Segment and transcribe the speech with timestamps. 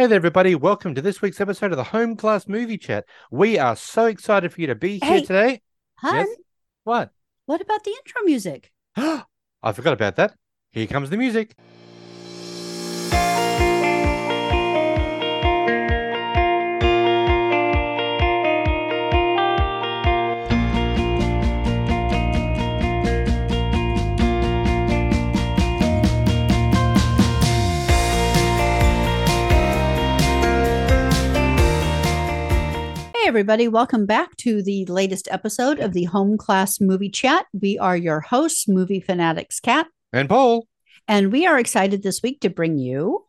[0.00, 0.54] Hey there, everybody.
[0.54, 3.04] Welcome to this week's episode of the Home Class Movie Chat.
[3.30, 5.20] We are so excited for you to be here Hey.
[5.20, 5.60] today.
[5.96, 6.26] Hun?
[6.84, 7.10] What?
[7.44, 8.72] what about the intro music?
[8.96, 10.32] I forgot about that.
[10.70, 11.54] Here comes the music.
[33.30, 37.46] Everybody, welcome back to the latest episode of the Home Class Movie Chat.
[37.52, 40.66] We are your hosts, Movie Fanatics Cat, And Paul,
[41.06, 43.26] and we are excited this week to bring you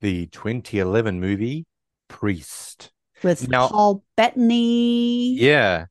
[0.00, 1.66] the 2011 movie
[2.08, 2.90] Priest.
[3.22, 5.84] with Now- Paul Bettany Yeah.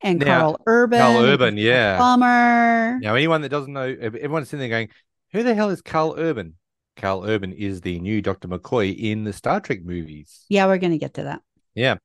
[0.00, 0.98] and now- Karl Urban.
[0.98, 1.98] Karl Urban, yeah.
[1.98, 2.98] Plummer.
[3.02, 4.88] Now, anyone that doesn't know, everyone's sitting there going,
[5.32, 6.54] who the hell is Karl Urban?
[6.96, 8.48] Karl Urban is the new Dr.
[8.48, 10.46] McCoy in the Star Trek movies.
[10.48, 11.42] Yeah, we're going to get to that.
[11.78, 11.96] Yeah.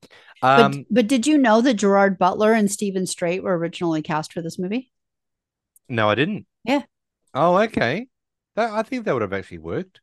[0.41, 4.33] But, Um, but did you know that Gerard Butler and Stephen Strait were originally cast
[4.33, 4.91] for this movie?
[5.89, 6.45] no, I didn't.
[6.63, 6.83] Yeah.
[7.33, 8.07] Oh, okay.
[8.55, 9.99] That, I think that would have actually worked.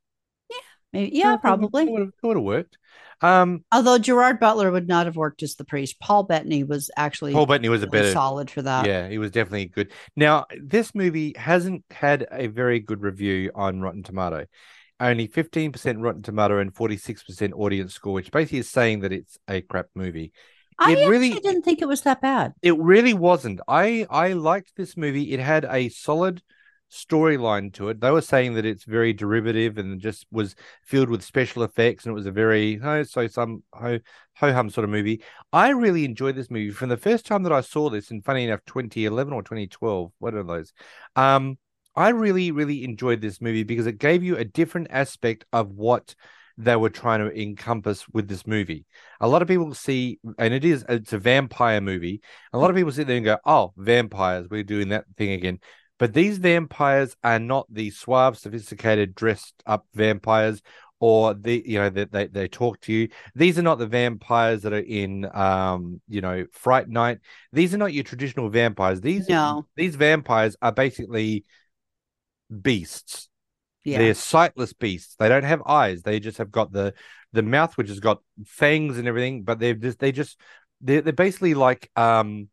[0.92, 1.84] Maybe, yeah, probably.
[1.84, 2.76] It would have, it would have worked.
[3.20, 6.00] Um, Although Gerard Butler would not have worked as the priest.
[6.00, 8.86] Paul Bettany was actually Paul Bettany was a better, solid for that.
[8.86, 9.92] yeah, he was definitely good.
[10.16, 14.46] Now, this movie hasn't had a very good review on Rotten Tomato.
[15.00, 19.62] Only 15% Rotten Tomato and 46% audience score, which basically is saying that it's a
[19.62, 20.32] crap movie.
[20.78, 22.52] I It actually really- didn't think it was that bad.
[22.62, 23.60] It really wasn't.
[23.66, 25.32] I I liked this movie.
[25.32, 26.42] It had a solid
[26.90, 28.00] storyline to it.
[28.00, 32.12] They were saying that it's very derivative and just was filled with special effects, and
[32.12, 33.98] it was a very oh, so some ho
[34.36, 35.22] ho hum sort of movie.
[35.52, 38.10] I really enjoyed this movie from the first time that I saw this.
[38.10, 40.72] And funny enough, 2011 or 2012, one of those.
[41.14, 41.58] Um,
[41.96, 46.14] I really really enjoyed this movie because it gave you a different aspect of what
[46.56, 48.84] they were trying to encompass with this movie.
[49.20, 52.20] A lot of people see, and it is, it's a vampire movie.
[52.52, 55.58] A lot of people sit there and go, "Oh, vampires, we're doing that thing again."
[55.98, 60.62] But these vampires are not the suave, sophisticated, dressed up vampires,
[60.98, 63.08] or the you know that they, they talk to you.
[63.34, 67.18] These are not the vampires that are in um you know Fright Night.
[67.52, 69.00] These are not your traditional vampires.
[69.00, 69.66] These No.
[69.76, 71.44] these vampires are basically
[72.50, 73.28] beasts.
[73.84, 73.98] Yeah.
[73.98, 75.16] They're sightless beasts.
[75.18, 76.02] They don't have eyes.
[76.02, 76.94] They just have got the
[77.32, 79.42] the mouth, which has got fangs and everything.
[79.42, 80.38] But they're just they just
[80.80, 82.48] they're they're basically like um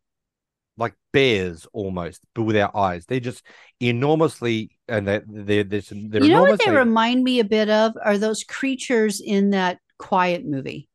[0.77, 3.05] like bears almost, but without eyes.
[3.05, 3.43] They're just
[3.79, 7.93] enormously and they they're they're, they're you know what they remind me a bit of
[8.03, 10.87] are those creatures in that quiet movie.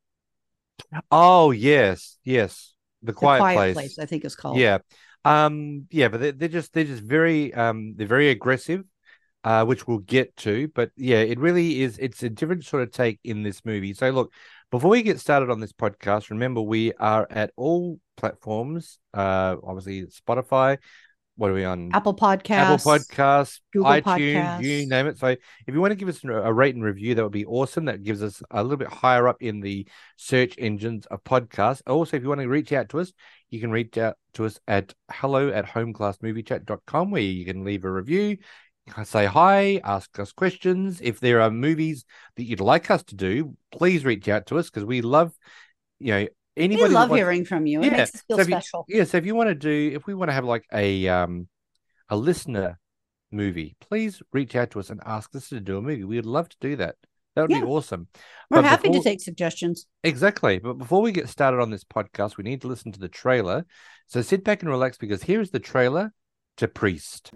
[1.11, 2.73] Oh yes, yes.
[3.01, 3.99] The The quiet, place.
[3.99, 4.57] I think it's called.
[4.57, 4.79] Yeah.
[5.25, 8.83] Um yeah, but they're, they're just they're just very um they're very aggressive,
[9.43, 10.67] uh, which we'll get to.
[10.69, 13.93] But yeah, it really is it's a different sort of take in this movie.
[13.93, 14.33] So look,
[14.71, 20.05] before we get started on this podcast, remember we are at all platforms, uh obviously
[20.05, 20.77] Spotify.
[21.35, 21.89] What are we on?
[21.93, 22.49] Apple Podcasts.
[22.51, 25.17] Apple Podcasts, Google iTunes, you name it.
[25.17, 27.45] So if you want to give us a a rate and review, that would be
[27.45, 27.85] awesome.
[27.85, 31.81] That gives us a little bit higher up in the search engines of podcasts.
[31.87, 33.13] Also, if you want to reach out to us,
[33.49, 37.91] you can reach out to us at hello at homeclassmoviechat.com where you can leave a
[37.91, 38.37] review,
[39.03, 40.99] say hi, ask us questions.
[41.01, 42.05] If there are movies
[42.35, 45.33] that you'd like us to do, please reach out to us because we love,
[45.99, 46.27] you know,
[46.57, 47.81] anybody that love wants- hearing from you.
[47.81, 48.85] It Yeah, makes us feel so if you- special.
[48.87, 51.47] yeah, so if you want to do, if we want to have like a um
[52.09, 52.77] a listener
[53.31, 56.03] movie, please reach out to us and ask us to do a movie.
[56.03, 56.95] We'd love to do that.
[57.35, 57.61] That would Yeah.
[57.61, 58.09] be awesome.
[58.51, 59.87] We're but happy before- to take suggestions.
[60.03, 60.59] Exactly.
[60.59, 63.65] But before we get started on this podcast, we need to listen to the trailer.
[64.05, 66.13] So sit back and relax because here is the trailer
[66.57, 67.31] to Priest.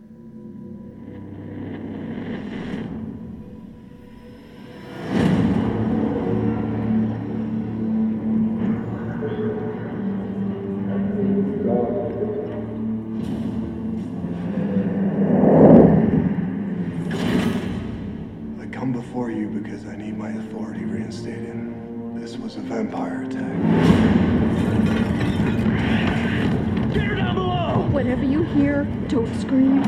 [29.08, 29.84] Don't scream.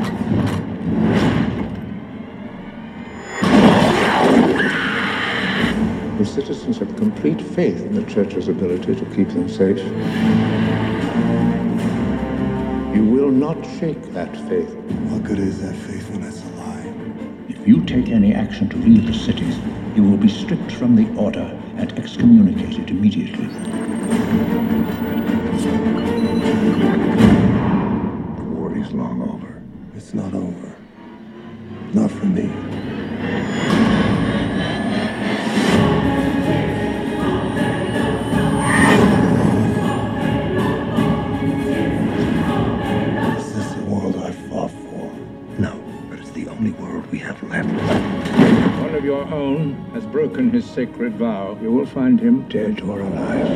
[6.18, 9.78] The citizens have complete faith in the church's ability to keep them safe.
[12.94, 14.74] You will not shake that faith.
[15.08, 16.94] What good is that faith when it's a lie?
[17.48, 19.56] If you take any action to leave the cities,
[19.94, 23.48] you will be stripped from the order and excommunicated immediately.
[50.40, 53.46] Broken his sacred vow, you will find him dead or alive.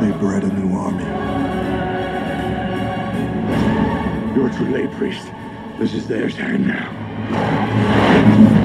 [0.00, 1.04] They bred a new army.
[4.34, 5.28] You're too late, priest.
[5.78, 8.59] This is their time now.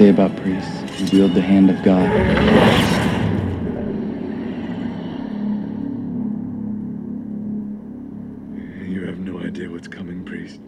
[0.00, 0.80] Say about priests?
[0.98, 2.08] who wield the hand of God.
[8.88, 10.58] You have no idea what's coming, priest.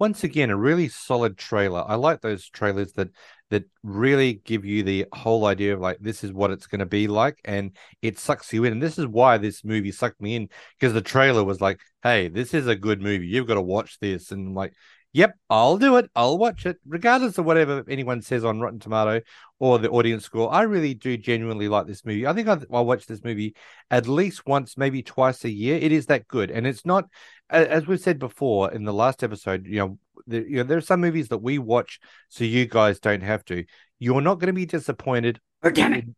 [0.00, 3.08] once again a really solid trailer i like those trailers that
[3.50, 6.86] that really give you the whole idea of like this is what it's going to
[6.86, 7.70] be like and
[8.00, 11.00] it sucks you in and this is why this movie sucked me in because the
[11.00, 14.56] trailer was like hey this is a good movie you've got to watch this and
[14.56, 14.72] like
[15.12, 19.20] yep i'll do it i'll watch it regardless of whatever anyone says on rotten tomato
[19.58, 22.86] or the audience score i really do genuinely like this movie i think i'll, I'll
[22.86, 23.54] watch this movie
[23.90, 27.06] at least once maybe twice a year it is that good and it's not
[27.52, 30.82] as we've said before in the last episode, you know, there, you know, there are
[30.82, 33.64] some movies that we watch so you guys don't have to.
[33.98, 35.40] You're not going to be disappointed.
[35.62, 36.14] Birdemic.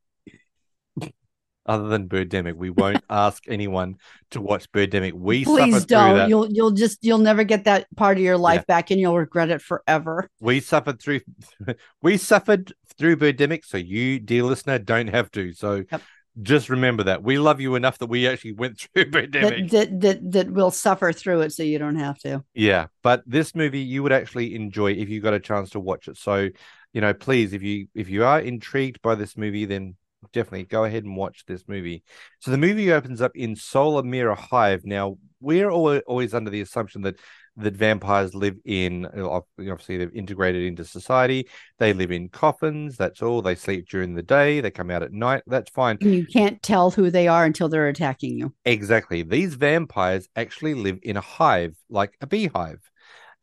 [1.67, 3.97] Other than Birdemic, we won't ask anyone
[4.33, 5.15] to watch Birdemic.
[5.15, 6.29] We Please don't.
[6.29, 8.77] You'll you'll just you'll never get that part of your life Yeah.
[8.77, 10.29] back, and you'll regret it forever.
[10.41, 11.21] We suffered through.
[12.03, 15.53] we suffered through Birdemic, so you, dear listener, don't have to.
[15.53, 15.85] So.
[15.91, 16.03] Yep.
[16.43, 19.71] Just remember that we love you enough that we actually went through Birdemic.
[19.71, 22.43] That, that that that will suffer through it, so you don't have to.
[22.55, 26.09] Yeah, but this movie you would actually enjoy if you got a chance to watch
[26.09, 26.17] it.
[26.17, 26.49] So,
[26.93, 29.95] you know, please, if you if you are intrigued by this movie, then
[30.32, 32.03] definitely go ahead and watch this movie.
[32.41, 34.85] So the movie opens up in Solar Mirror Hive.
[34.85, 37.17] Now, we're al- always under the assumption that
[37.56, 41.49] that vampires live in obviously they've integrated into society.
[41.79, 42.97] They live in coffins.
[42.97, 43.43] That's all.
[43.43, 44.61] They sleep during the day.
[44.61, 45.43] They come out at night.
[45.47, 45.99] That's fine.
[46.00, 48.53] And you can't tell who they are until they're attacking you.
[48.65, 49.23] Exactly.
[49.23, 52.81] These vampires actually live in a hive, like a beehive.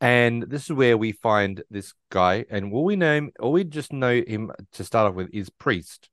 [0.00, 2.44] And this is where we find this guy.
[2.50, 5.48] And all we know him, all we just know him to start off with is
[5.48, 6.10] priest.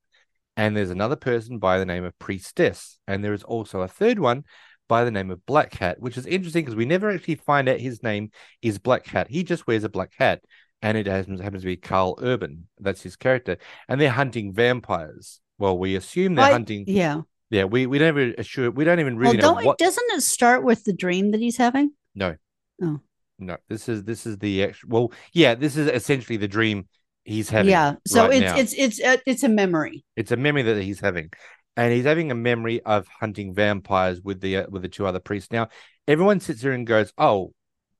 [0.60, 3.00] And there's another person by the name of priestess.
[3.08, 4.44] And there is also a third one
[4.90, 7.80] by the name of Black Hat, which is interesting because we never actually find out
[7.80, 9.30] his name is Black Hat.
[9.30, 10.42] He just wears a black hat.
[10.82, 12.68] And it happens, happens to be Karl Urban.
[12.78, 13.58] That's his character.
[13.88, 15.40] And they're hunting vampires.
[15.58, 16.84] Well, we assume they're I- hunting.
[16.88, 17.22] Yeah.
[17.52, 20.12] Yeah, we, we never assure we don't even Well, really know don't what it, doesn't
[20.12, 21.94] it start with the dream that he's having?
[22.16, 22.36] no.
[22.82, 23.00] Oh.
[23.40, 23.56] No.
[23.70, 26.88] This is this is the actual well, yeah, this is essentially the dream
[27.24, 27.72] he's having.
[27.72, 27.96] yeah.
[28.06, 28.58] So right it's now.
[28.58, 30.04] it's it's uh, it's a memory.
[30.16, 31.32] it's a memory that he's having.
[31.78, 35.20] And he's having a memory of hunting vampires with the uh, with the two other
[35.20, 35.52] priests.
[35.52, 35.70] Now,
[36.08, 37.54] everyone sits there and goes, "Oh,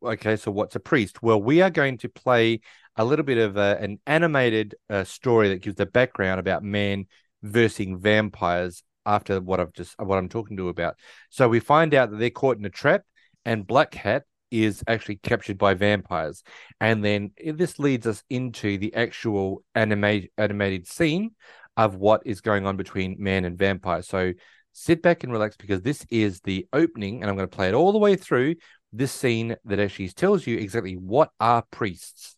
[0.04, 2.60] okay, so what's a priest?" Well, we are going to play
[2.98, 7.06] a little bit of a, an animated uh, story that gives the background about man
[7.42, 10.98] versus vampires after what I've just what I'm talking to about.
[11.30, 13.04] So we find out that they're caught in a trap,
[13.46, 16.44] and Black Hat is actually captured by vampires,
[16.80, 21.32] and then this leads us into the actual animated animated scene
[21.78, 24.02] of what is going on between man and vampire.
[24.02, 24.34] So
[24.74, 27.74] sit back and relax because this is the opening, and I'm going to play it
[27.74, 28.56] all the way through
[28.92, 32.36] this scene that actually tells you exactly what are priests.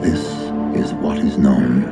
[0.00, 0.22] This
[0.76, 1.82] is what is known.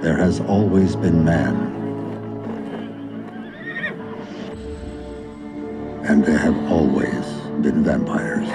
[0.00, 1.79] There has always been man.
[6.02, 7.26] And there have always
[7.62, 8.48] been vampires.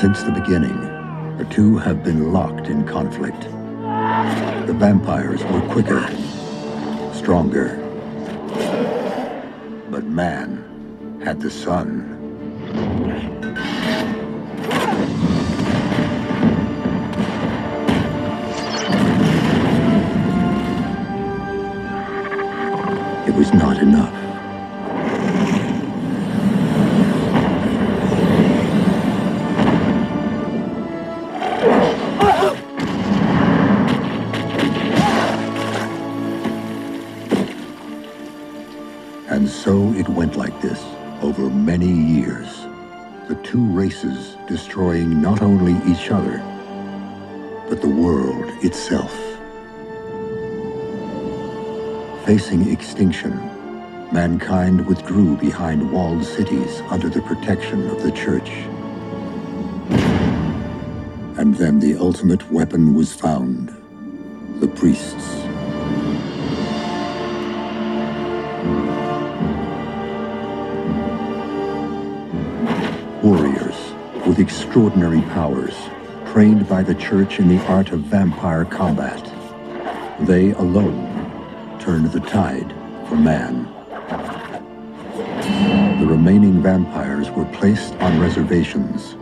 [0.00, 0.78] Since the beginning,
[1.36, 3.42] the two have been locked in conflict.
[4.66, 6.00] The vampires were quicker,
[7.12, 7.76] stronger.
[9.90, 12.16] But man had the sun.
[23.30, 24.12] It was not enough.
[39.28, 40.84] And so it went like this
[41.22, 42.66] over many years.
[43.28, 46.38] the two races destroying not only each other,
[47.68, 49.29] but the world itself.
[52.30, 53.32] Facing extinction,
[54.12, 58.50] mankind withdrew behind walled cities under the protection of the church.
[61.40, 63.70] And then the ultimate weapon was found
[64.60, 65.38] the priests.
[73.24, 73.74] Warriors
[74.24, 75.74] with extraordinary powers,
[76.30, 79.20] trained by the church in the art of vampire combat.
[80.20, 81.09] They alone
[81.90, 82.72] turned the tide
[83.08, 83.64] for man.
[85.98, 89.16] The remaining vampires were placed on reservations,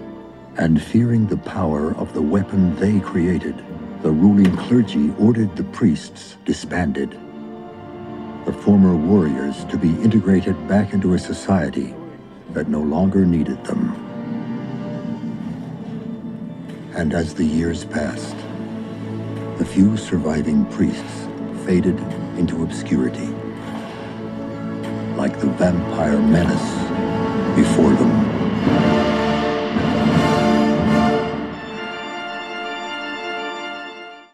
[0.59, 3.57] and fearing the power of the weapon they created,
[4.03, 7.19] the ruling clergy ordered the priests disbanded.
[8.45, 11.95] The former warriors to be integrated back into a society
[12.51, 13.83] that no longer needed them.
[16.95, 18.37] And as the years passed,
[19.57, 21.27] the few surviving priests
[21.65, 21.97] faded
[22.39, 23.27] into obscurity,
[25.17, 29.29] like the vampire menace before them.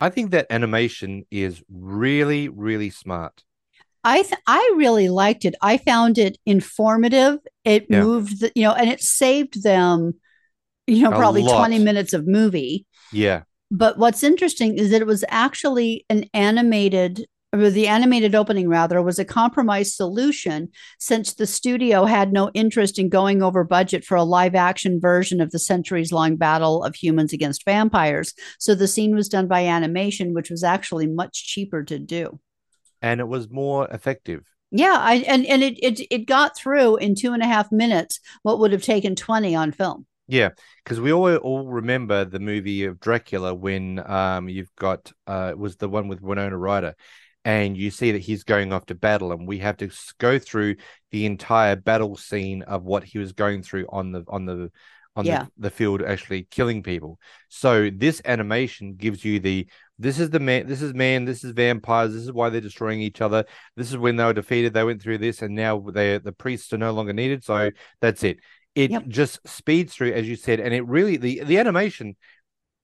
[0.00, 3.42] I think that animation is really, really smart.
[4.02, 5.54] I th- I really liked it.
[5.62, 7.38] I found it informative.
[7.64, 8.02] It Yeah.
[8.02, 10.14] moved, the, you know, and it saved them,
[10.86, 11.56] you know, A probably lot.
[11.56, 12.84] 20 minutes of movie.
[13.12, 13.44] Yeah.
[13.70, 17.26] But what's interesting is that it was actually an animated,
[17.60, 22.98] or the animated opening rather was a compromise solution since the studio had no interest
[22.98, 26.94] in going over budget for a live action version of the centuries long battle of
[26.94, 28.34] humans against vampires.
[28.58, 32.40] So the scene was done by animation, which was actually much cheaper to do.
[33.00, 34.42] And it was more effective.
[34.70, 38.18] Yeah, I and and it it it got through in two and a half minutes
[38.42, 40.06] what would have taken twenty on film.
[40.26, 40.50] Yeah,
[40.82, 45.58] because we all all remember the movie of Dracula when um you've got uh it
[45.58, 46.96] was the one with Winona Ryder,
[47.44, 50.76] and you see that he's going off to battle, and we have to go through
[51.10, 54.70] the entire battle scene of what he was going through on the on the
[55.16, 55.44] on Yeah.
[55.44, 57.18] the, the field actually killing people.
[57.48, 61.52] So this animation gives you the this is the man this is man this is
[61.52, 63.44] vampires this is why they're destroying each other
[63.76, 66.72] this is when they were defeated they went through this and now they the priests
[66.72, 67.70] are no longer needed so
[68.00, 68.38] that's it
[68.74, 69.06] it Yep.
[69.06, 72.16] just speeds through as you said and it really the the animation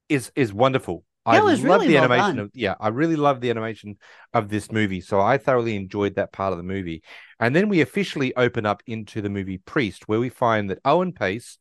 [0.08, 2.38] is is wonderful i love really the well animation done.
[2.38, 3.96] of yeah i really love the animation
[4.32, 7.02] of this movie so i thoroughly enjoyed that part of the movie
[7.38, 11.12] and then we officially open up into the movie priest where we find that owen
[11.12, 11.58] pace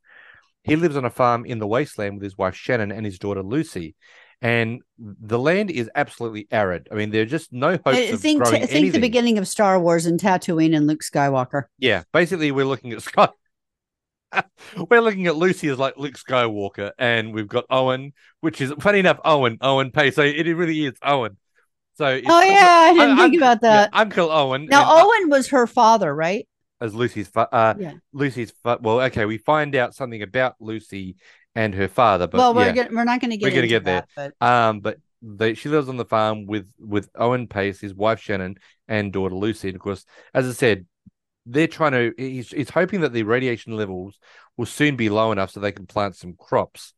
[0.63, 3.43] he lives on a farm in the wasteland with his wife shannon and his daughter
[3.43, 3.95] lucy
[4.41, 6.87] and the land is absolutely arid.
[6.91, 7.87] I mean, there's just no hope.
[7.87, 11.63] I of think growing think the beginning of Star Wars and Tatooine and Luke Skywalker.
[11.77, 13.35] Yeah, basically, we're looking at Scott.
[14.89, 18.99] We're looking at Lucy as like Luke Skywalker, and we've got Owen, which is funny
[18.99, 20.15] enough, Owen, Owen Pace.
[20.15, 21.37] So it really is Owen.
[21.95, 23.89] So Oh yeah, I didn't think about yeah, that.
[23.93, 24.67] Uncle Owen.
[24.67, 26.47] now Owen was her father, right?
[26.81, 27.93] as Lucy's fa- uh, Yeah.
[28.13, 31.17] Lucy's fa- well, okay, we find out something about Lucy
[31.53, 32.71] and her father, but well, we're yeah.
[32.71, 34.05] gonna, we're not going to get We're gonna into get there.
[34.15, 37.93] that, but Um, but they, she lives on the farm with with Owen Pace, his
[37.93, 38.55] wife Shannon,
[38.87, 39.67] and daughter Lucy.
[39.67, 40.85] And of course, as I said,
[41.45, 42.13] they're trying to.
[42.17, 44.19] He's, he's hoping that the radiation levels
[44.57, 46.93] will soon be low enough so they can plant some crops.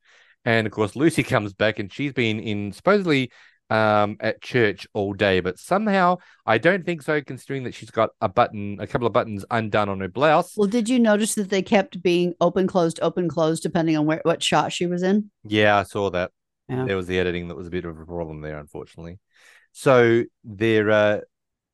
[0.46, 3.32] And of course, Lucy comes back, and she's been in supposedly
[3.70, 8.10] um at church all day, but somehow I don't think so, considering that she's got
[8.20, 10.58] a button, a couple of buttons undone on her blouse.
[10.58, 14.20] well, did you notice that they kept being open, closed, open, closed, depending on where
[14.24, 15.32] what shot she was in?
[15.46, 16.32] Yeah, I saw that.
[16.68, 16.86] Yeah.
[16.86, 19.20] There was the editing that was a bit of a problem there, unfortunately.
[19.72, 21.20] So they're uh,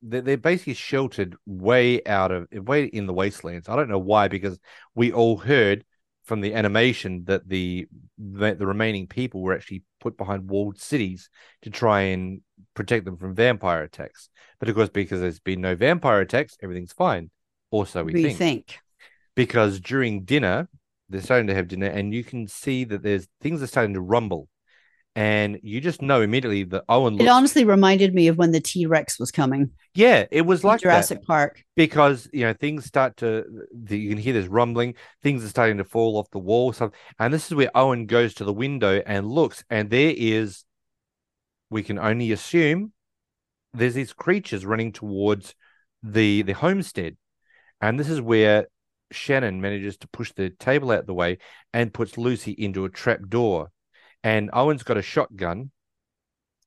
[0.01, 3.70] they're, they're basically sheltered way out of way in the wastelands.
[3.70, 4.60] I don't know why, because
[4.96, 5.84] we all heard
[6.24, 7.88] from the animation that the
[8.18, 11.30] the, the remaining people were actually put behind walled cities
[11.62, 12.42] to try and
[12.74, 14.30] protect them from vampire attacks.
[14.60, 17.30] But of course, because there's been no vampire attacks, everything's fine.
[17.72, 18.36] Also, we Rethink.
[18.36, 18.80] think
[19.36, 20.68] because during dinner
[21.10, 24.01] they're starting to have dinner and you can see that there's things are starting to
[24.01, 24.50] rumble
[25.18, 28.86] and you just know immediately that owen It honestly reminded me of when the T
[28.86, 29.72] Rex was coming.
[29.96, 31.64] yeah it was like Jurassic that Park.
[31.76, 33.44] because you know things start to
[33.76, 34.94] the, you can hear this rumbling
[35.24, 38.36] things are starting to fall off the wall stuff and this is where owen goes
[38.36, 40.64] to the window and looks and there is
[41.72, 42.94] we can only assume
[43.74, 45.56] there's these creatures running towards
[46.04, 47.18] the the homestead
[47.82, 48.68] and this is where
[49.12, 51.40] shannon manages to push the table out of the way
[51.74, 53.72] and puts lucy into a trap door
[54.27, 55.72] and owen's got a shotgun.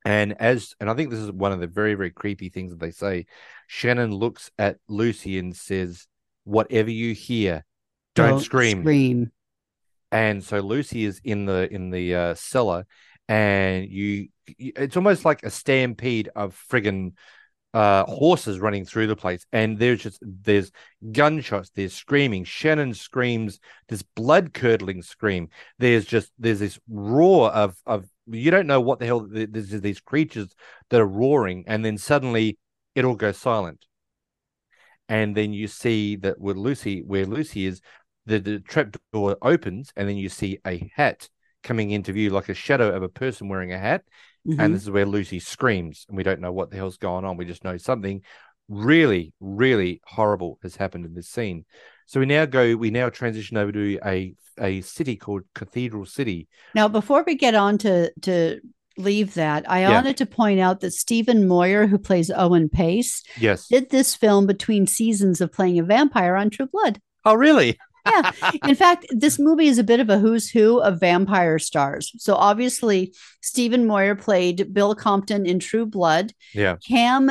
[0.04, 2.80] And as and i think this is one of the very very creepy things that
[2.80, 3.26] they say.
[3.66, 6.06] Shannon looks at lucy and says
[6.44, 7.64] whatever you hear
[8.14, 8.80] don't, scream.
[8.82, 9.30] Scream.
[10.10, 12.86] and so Lucy is in the in the uh, cellar,
[13.28, 17.12] and you, you- it's almost like a stampede of friggin'
[17.72, 20.72] uh horses running through the place and there's just there's
[21.12, 25.48] gunshots there's screaming shannon screams this blood curdling scream.
[25.78, 29.70] There's just there's this roar of of you don't know what the hell th- there's
[29.80, 30.54] these creatures
[30.88, 32.58] that are roaring and then suddenly
[32.94, 33.84] it all goes silent.
[35.08, 37.80] And then you see that with lucy where lucy is
[38.26, 41.28] the, the trap door opens and then you see a hat
[41.62, 44.04] coming into view like a shadow of a person wearing a hat
[44.46, 44.56] Mhm.
[44.58, 47.36] and this is where Lucy screams, and we don't know what the hell's going on.
[47.36, 48.22] We just know something
[48.68, 51.64] really, really horrible has happened in this scene.
[52.06, 56.46] So we now go, we now transition over to a a city called Cathedral City.
[56.74, 58.60] Now, before we get on to to
[58.98, 59.92] leave that, I Yeah.
[59.92, 63.68] wanted to point out that Stephen Moyer, who plays Owen Pace, Yes.
[63.68, 67.00] did this film between seasons of playing a vampire on True Blood.
[67.24, 67.78] oh, really?
[68.06, 68.32] Yeah.
[68.66, 72.12] In fact, this movie is a bit of a who's who of vampire stars.
[72.18, 76.32] So obviously, Stephen Moyer played Bill Compton in True Blood.
[76.54, 76.76] Yeah.
[76.86, 77.30] Cam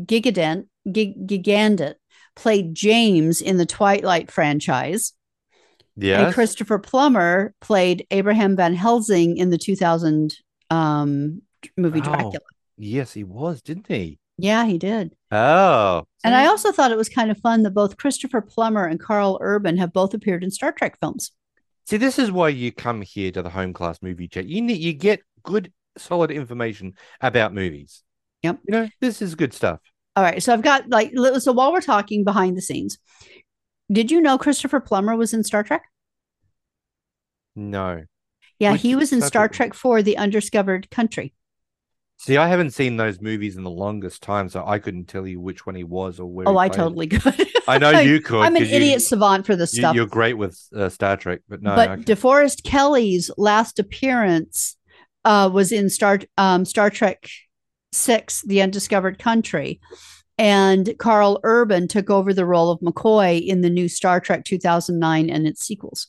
[0.00, 1.94] Gigandet, Gig-
[2.36, 5.12] played James in the Twilight franchise.
[5.96, 6.26] Yeah.
[6.26, 10.36] And Christopher Plummer played Abraham Van Helsing in the 2000
[10.70, 11.42] um,
[11.76, 12.04] movie Oh.
[12.04, 12.38] Dracula.
[12.78, 14.19] Yes, he was, didn't he?
[14.42, 15.14] Yeah, he did.
[15.30, 16.04] Oh.
[16.24, 19.38] And I also thought it was kind of fun that both Christopher Plummer and Karl
[19.40, 21.32] Urban have both appeared in Star Trek films.
[21.86, 24.46] see this is why you come here to the home class movie chat.
[24.46, 28.02] You need you get good, solid information about movies.
[28.42, 28.60] Yep.
[28.66, 29.80] You know, this is good stuff.
[30.16, 30.42] All right.
[30.42, 32.98] So I've got like, so while we're talking behind the scenes,
[33.92, 35.82] did you know Christopher Plummer was in Star Trek?
[37.56, 38.04] No.
[38.58, 39.70] Yeah, Which he was in Star Trek?
[39.70, 41.32] Trek 4 The Undiscovered Country.
[42.22, 45.40] See, I haven't seen those movies in the longest time, so I couldn't tell you
[45.40, 46.46] which one he was or where.
[46.46, 47.48] Oh, I totally could.
[47.66, 48.42] I know you could.
[48.42, 49.94] I'm an 'cause you- idiot savant for this stuff.
[49.96, 51.74] you're great with uh, Star Trek, but no.
[51.74, 52.00] but.
[52.00, 54.76] DeForest Kelley's last appearance
[55.24, 57.26] uh, was in Star um, Star Trek
[57.92, 59.80] Six: The Undiscovered Country,
[60.36, 65.30] and Karl Urban took over the role of McCoy in the new Star Trek 2009
[65.30, 66.08] and its sequels.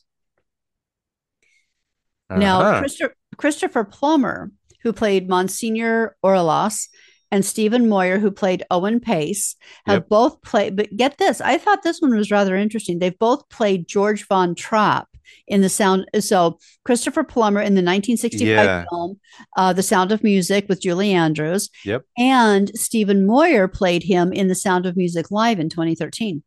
[2.29, 2.79] Now, Uh-huh.
[2.79, 4.51] Christopher, Christopher Plummer,
[4.83, 6.87] who played Monsignor Orelas,
[7.33, 10.09] and Stephen Moyer, who played Owen Pace, have Yep.
[10.09, 10.75] both played.
[10.75, 12.99] But get this, I thought this one was rather interesting.
[12.99, 15.07] They've both played George Von Trapp
[15.47, 16.07] in the sound.
[16.19, 18.83] So Christopher Plummer in the 1965 Yeah.
[18.89, 19.17] film,
[19.55, 21.69] uh, The Sound of Music with Julie Andrews.
[21.85, 22.03] Yep.
[22.17, 26.43] And Stephen Moyer played him in The Sound of Music Live in 2013.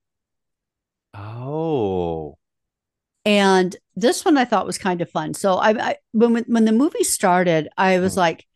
[1.14, 2.36] Oh,
[3.24, 5.34] And this one I thought was kind of fun.
[5.34, 8.18] So I, I when when the movie started, I was Mhm.
[8.18, 8.46] like,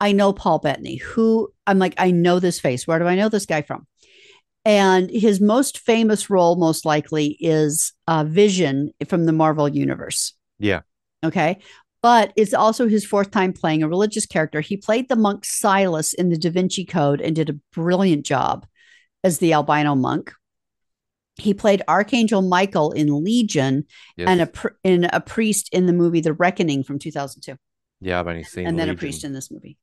[0.00, 0.96] I know Paul Bettany.
[0.96, 2.86] Who I'm like, I know this face.
[2.86, 3.86] Where do I know this guy from?
[4.64, 10.34] And his most famous role, most likely, is uh, Vision from the Marvel Universe.
[10.58, 10.80] Yeah.
[11.24, 11.58] Okay.
[12.02, 14.60] But it's also his fourth time playing a religious character.
[14.60, 18.66] He played the monk Silas in the Da Vinci Code and did a brilliant job
[19.24, 20.32] as the albino monk.
[21.38, 24.28] He played Archangel Michael in Legion yes.
[24.28, 27.56] and a pr- in a priest in the movie The Reckoning from 2002,
[28.00, 28.66] yeah, I've only seen.
[28.66, 29.78] and then a priest in this movie.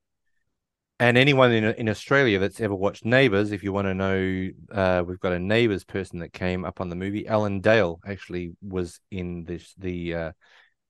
[0.98, 5.04] And anyone in in Australia that's ever watched Neighbours, if you want to know, uh,
[5.06, 7.28] we've got a Neighbours person that came up on the movie.
[7.28, 10.32] Alan Dale actually was in this the uh,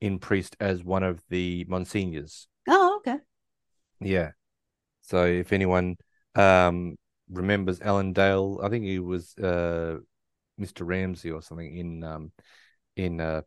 [0.02, 2.48] in priest as one of the monsignors.
[2.68, 3.18] Oh, okay.
[4.00, 4.32] Yeah.
[5.02, 5.96] So if anyone
[6.36, 6.98] um
[7.30, 9.98] remembers Alan Dale, I think he was uh
[10.60, 10.86] Mr.
[10.86, 12.32] Ramsey or something in um
[12.96, 13.42] in uh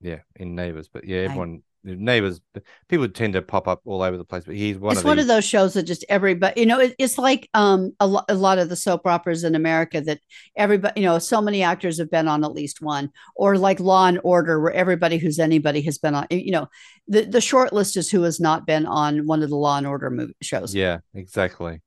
[0.00, 0.88] yeah, in Neighbours.
[0.88, 2.40] But yeah, I- everyone Neighbours
[2.88, 5.16] people tend to pop up all over the place, but he's one it's of one
[5.18, 8.24] the of those shows that just everybody, you know, it, it's like um a, lo-
[8.28, 10.18] a lot of the soap operas in America that
[10.56, 14.08] everybody, you know, so many actors have been on at least one, or like Law
[14.08, 16.26] and Order, where everybody who's anybody has been on.
[16.30, 16.68] You know,
[17.06, 19.86] the the short list is who has not been on one of the Law and
[19.86, 20.74] Order movie shows.
[20.74, 21.82] Yeah, exactly.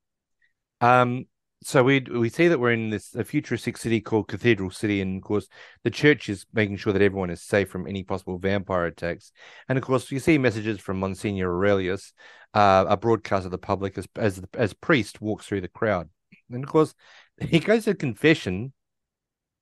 [0.79, 1.25] Um,
[1.61, 5.17] so we we see that we're in this a futuristic city called Cathedral City, and
[5.17, 5.47] of course
[5.83, 9.33] the church is making sure that everyone is safe from any possible vampire attacks.
[9.67, 12.13] And of course, you see messages from Monsignor Aurelius,
[12.53, 16.09] uh, a broadcast of the public as as as priest walks through the crowd.
[16.49, 16.93] And of course,
[17.41, 18.71] he goes to confession,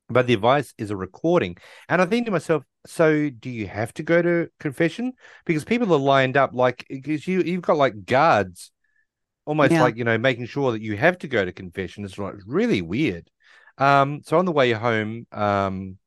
[0.08, 1.58] but the advice is a recording.
[1.90, 5.14] And I think to myself, so do you have to go to confession?
[5.46, 8.72] Because people are lined up like because you you've got like guards
[9.48, 9.82] almost Yeah.
[9.82, 12.82] like you know making sure that you have to go to confession it's like really
[12.82, 13.30] weird
[13.80, 15.98] um so on the way home um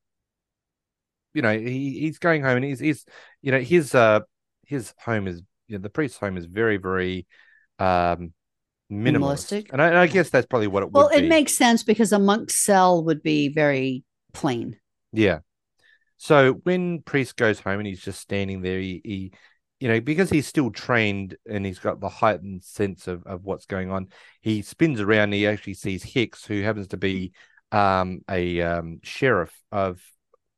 [1.35, 3.05] you know he, he's going home and he's, he's
[3.43, 4.21] you know his uh
[4.67, 7.27] his home is you know, the priest's home is very very
[7.79, 8.33] um
[8.93, 9.71] minimalist Minimalistic?
[9.71, 12.13] and I, and I guess that's probably what it Well, it be makes sense because
[12.13, 14.79] a monk's cell would be very plain.
[15.13, 15.41] yeah
[16.19, 19.33] So when Priest goes home and he's just standing there, he, he
[19.81, 23.67] you know, because he's still trained and he's got the heightened sense of, of what's
[23.67, 24.09] going on,
[24.43, 27.33] he spins around and he actually sees Hicks, who happens to be
[27.73, 30.01] um, a um, sheriff of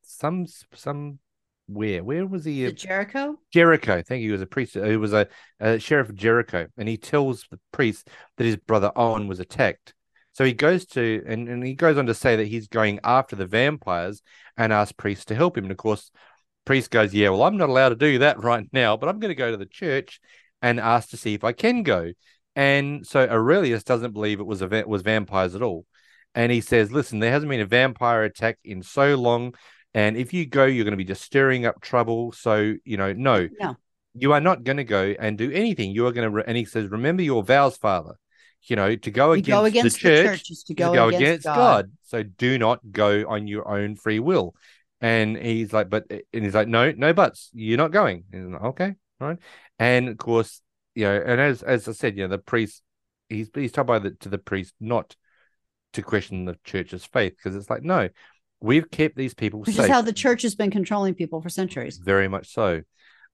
[0.02, 1.20] some some
[1.66, 2.64] where where was he?
[2.64, 3.38] The Jericho.
[3.52, 4.02] Jericho.
[4.02, 4.28] Thank you.
[4.28, 4.74] He was a priest.
[4.74, 5.28] He was a,
[5.60, 9.94] a sheriff of Jericho, and he tells the priest that his brother Owen was attacked.
[10.32, 13.36] So he goes to and, and he goes on to say that he's going after
[13.36, 14.22] the vampires
[14.56, 15.64] and asks priest to help him.
[15.64, 16.10] And of course,
[16.64, 19.30] priest goes, "Yeah, well, I'm not allowed to do that right now, but I'm going
[19.30, 20.20] to go to the church
[20.60, 22.12] and ask to see if I can go."
[22.54, 25.86] And so Aurelius doesn't believe it was a was vampires at all,
[26.34, 29.54] and he says, "Listen, there hasn't been a vampire attack in so long."
[29.94, 32.32] And if you go, you're going to be just stirring up trouble.
[32.32, 33.76] So, you know, no, No.
[34.14, 35.90] you are not going to go and do anything.
[35.90, 38.14] You are going to, re- and he says, remember your vows, Father,
[38.62, 41.08] you know, to go against, go against the the church, church is to is go
[41.08, 41.56] against God.
[41.56, 41.92] God.
[42.04, 44.54] So do not go on your own free will.
[45.02, 47.50] And he's like, but, and he's like, no, no buts.
[47.52, 48.24] You're not going.
[48.32, 49.36] And like, okay, right.
[49.78, 50.62] And of course,
[50.94, 52.82] you know, and as as I said, you know, the priest,
[53.28, 55.16] he's he's told by the to the priest not
[55.94, 58.08] to question the church's faith because it's like, no,
[58.60, 59.86] we've kept these people Which safe.
[59.86, 61.98] is how the church has been controlling people for centuries.
[61.98, 62.82] Very much so.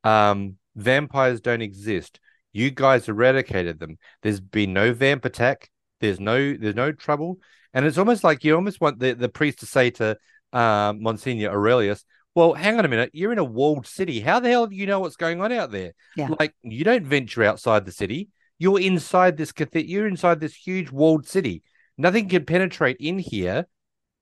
[0.04, 2.18] Um, vampires don't exist.
[2.52, 3.98] You guys eradicated them.
[4.22, 5.70] There's been no vamp attack.
[6.00, 7.38] There's no there's no trouble.
[7.74, 10.16] And it's almost like you almost want the, the priest to say to
[10.52, 13.11] um, Monsignor Aurelius, well, hang on a minute.
[13.12, 14.20] You're in a walled city.
[14.20, 15.92] How the hell do you know what's going on out there?
[16.16, 16.28] Yeah.
[16.38, 18.28] Like you don't venture outside the city.
[18.58, 19.90] You're inside this cathedral.
[19.90, 21.62] You're inside this huge walled city.
[21.96, 23.66] Nothing can penetrate in here.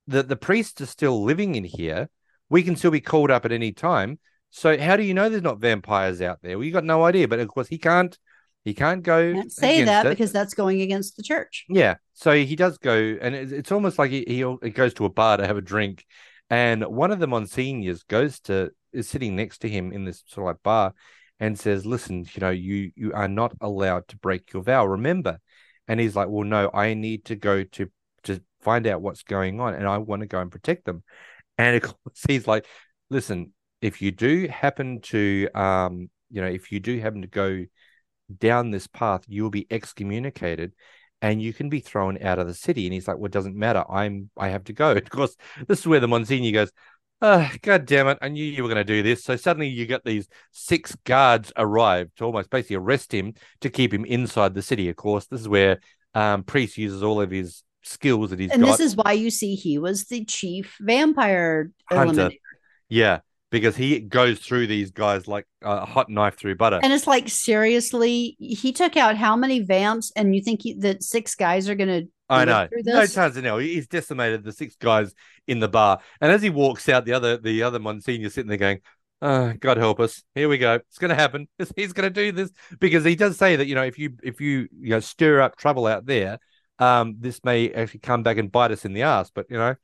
[0.06, 2.08] The the priests are still living in here.
[2.48, 4.18] We can still be called up at any time.
[4.50, 6.56] So how do you know there's not vampires out there?
[6.56, 7.28] Well, you got no idea.
[7.28, 8.16] But of course, he can't.
[8.66, 9.32] He can't go.
[9.32, 10.08] Can't say that it.
[10.08, 11.64] because that's going against the church.
[11.68, 11.94] Yeah.
[12.14, 15.36] So he does go, and it's, it's almost like he, he goes to a bar
[15.36, 16.04] to have a drink,
[16.50, 20.48] and one of the monsignors goes to is sitting next to him in this sort
[20.48, 20.94] of like bar,
[21.38, 24.84] and says, "Listen, you know, you you are not allowed to break your vow.
[24.84, 25.38] Remember."
[25.86, 27.88] And he's like, "Well, no, I need to go to
[28.24, 31.04] to find out what's going on, and I want to go and protect them."
[31.58, 32.66] And of course, he's like,
[33.10, 37.64] "Listen, if you do happen to, um, you know, if you do happen to go
[38.38, 40.72] down this path, you'll be excommunicated."
[41.22, 42.86] and you can be thrown out of the city.
[42.86, 43.84] And he's like, Well, it doesn't matter.
[43.90, 44.92] I'm I have to go.
[44.96, 45.36] Of course,
[45.66, 46.72] this is where the Monsignor goes,
[47.22, 49.24] Oh, god damn it, I knew you were gonna do this.
[49.24, 53.92] So suddenly you get these six guards arrive to almost basically arrest him to keep
[53.92, 54.88] him inside the city.
[54.90, 55.80] Of course, this is where
[56.14, 58.72] um Priest uses all of his skills that he's and got.
[58.72, 62.12] this is why you see he was the chief vampire Hunter.
[62.12, 62.36] eliminator.
[62.88, 63.20] yeah,
[63.56, 66.80] because he goes through these guys like a hot knife through butter.
[66.82, 71.02] And it's like seriously, he took out how many vamps, and you think he, that
[71.02, 72.08] six guys are going to?
[72.28, 72.66] I know.
[72.84, 73.58] No chance in hell.
[73.58, 75.14] He's decimated the six guys
[75.46, 76.00] in the bar.
[76.20, 78.80] And as he walks out, the other the other Monsignor sitting there going,
[79.22, 80.22] oh, God help us.
[80.34, 80.74] Here we go.
[80.74, 81.48] It's gonna happen.
[81.76, 82.50] He's gonna do this.
[82.78, 85.56] Because he does say that, you know, if you if you you know stir up
[85.56, 86.38] trouble out there,
[86.78, 89.30] um, this may actually come back and bite us in the ass.
[89.34, 89.76] But you know,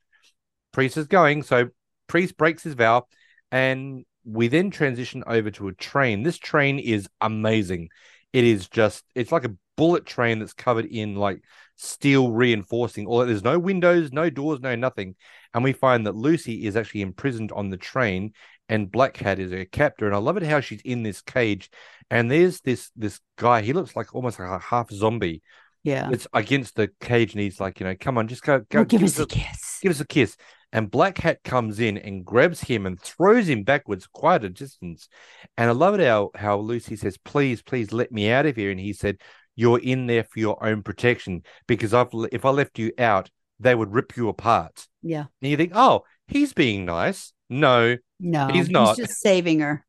[0.71, 1.69] Priest is going, so
[2.07, 3.07] Priest breaks his vow,
[3.53, 6.23] and we then transition over to a train.
[6.23, 7.89] This train is amazing.
[8.33, 11.41] It is just it's like a bullet train that's covered in like
[11.75, 15.15] steel reinforcing all there's no windows no doors no nothing
[15.55, 18.31] and we find that lucy is actually imprisoned on the train
[18.69, 21.71] and black hat is her captor and i love it how she's in this cage
[22.11, 25.41] and there's this this guy he looks like almost like a half zombie
[25.83, 26.11] Yeah.
[26.13, 28.85] it's against the cage and he's like you know come on just go go Oh,
[28.85, 29.79] give us us a kiss.
[29.81, 30.37] give us a kiss.
[30.73, 35.07] And Black Hat comes in and grabs him and throws him backwards quite a distance.
[35.55, 38.71] And I love it how, how Lucy says, Please, please let me out of here.
[38.71, 39.17] And he said,
[39.55, 43.75] You're in there for your own protection because I've, if I left you out, they
[43.75, 44.87] would rip you apart.
[45.01, 45.25] Yeah.
[45.41, 47.31] And you think, Oh, he's being nice.
[47.49, 48.97] No, No, He's not.
[48.97, 49.85] He's just saving her.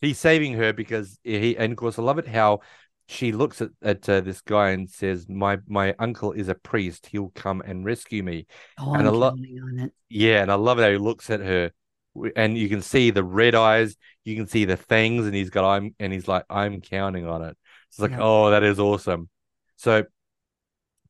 [0.00, 2.60] he's saving her because he, and of course, I love it how
[3.06, 7.06] she looks at, at uh, this guy and says, My my uncle is a priest.
[7.06, 8.46] He'll come and rescue me.
[8.78, 9.92] Oh, And I'm counting on it.
[10.08, 11.72] Yeah, and I love how he looks at her,
[12.36, 15.64] and you can see the red eyes, you can see the fangs, and he's got
[15.64, 17.56] I'm and he's like, I'm counting on it.
[17.90, 18.20] It's like, Yeah.
[18.20, 19.28] oh, that is awesome.
[19.76, 20.04] So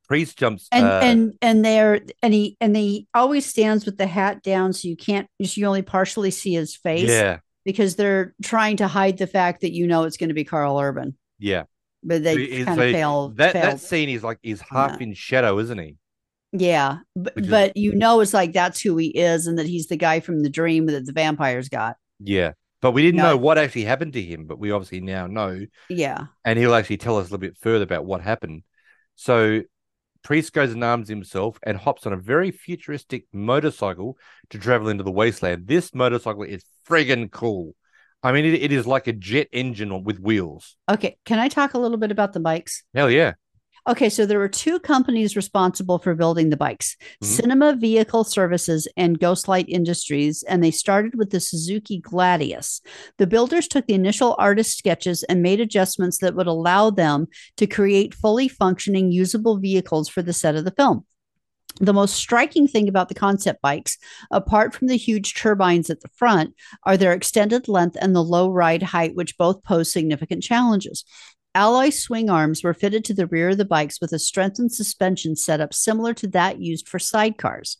[0.08, 4.06] Priest jumps And uh, and and there and he and he always stands with the
[4.06, 7.08] hat down, so you can't you only partially see his face.
[7.08, 10.44] yeah, because they're trying to hide the fact that you know it's going to be
[10.44, 11.64] Karl Urban, yeah.
[12.04, 13.28] But they He- kind of fail.
[13.36, 15.02] that that scene is like is half that.
[15.02, 15.96] in shadow, isn't he?
[16.52, 19.88] Yeah, but, is- but you know it's like that's who he is, and that he's
[19.88, 21.96] the guy from the dream that the vampires got.
[22.20, 22.52] Yeah.
[22.80, 23.30] But we didn't No.
[23.30, 25.64] know what actually happened to him, but we obviously now know.
[25.88, 28.62] Yeah, and he'll actually tell us a little bit further about what happened.
[29.16, 29.62] So
[30.22, 34.16] Priest goes and arms himself and hops on a very futuristic motorcycle
[34.50, 35.66] to travel into the wasteland.
[35.66, 37.74] This motorcycle is friggin' cool.
[38.24, 40.76] I mean, it, it is like a jet engine with wheels.
[40.90, 42.82] Okay, can I talk a little bit about the bikes?
[42.94, 43.34] Hell yeah.
[43.86, 47.26] Okay, so there were two companies responsible for building the bikes Mhm.
[47.26, 52.80] Cinema Vehicle Services and Ghostlight Industries, and they started with the Suzuki Gladius.
[53.18, 57.26] The builders took the initial artist sketches and made adjustments that would allow them
[57.58, 61.04] to create fully functioning, usable vehicles for the set of the film.
[61.80, 63.98] The most striking thing about the concept bikes,
[64.30, 68.48] apart from the huge turbines at the front, are their extended length and the low
[68.48, 71.04] ride height, which both pose significant challenges.
[71.54, 75.36] Alloy swing arms were fitted to the rear of the bikes with a strengthened suspension
[75.36, 77.76] setup similar to that used for sidecars.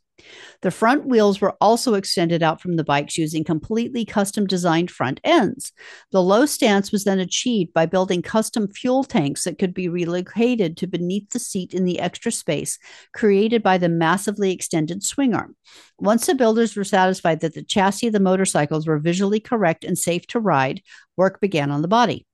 [0.63, 5.21] The front wheels were also extended out from the bikes using completely custom designed front
[5.25, 5.73] ends.
[6.13, 10.77] The low stance was then achieved by building custom fuel tanks that could be relocated
[10.79, 12.79] to beneath the seat in the extra space
[13.13, 15.57] created by the massively extended swing arm.
[15.99, 19.99] Once the builders were satisfied that the chassis of the motorcycles were visually correct and
[19.99, 20.81] safe to ride,
[21.17, 22.27] work began on the body.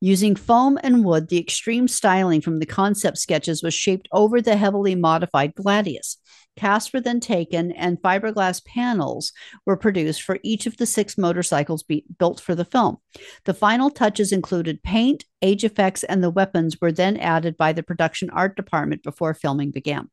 [0.00, 4.56] Using foam and wood, the extreme styling from the concept sketches was shaped over the
[4.56, 6.18] heavily modified Gladius.
[6.58, 9.32] Casts were then taken, and fiberglass panels
[9.64, 12.96] were produced for each of the six motorcycles be- built for the film.
[13.44, 17.84] The final touches included paint, age effects, and the weapons were then added by the
[17.84, 20.10] production art department before filming began.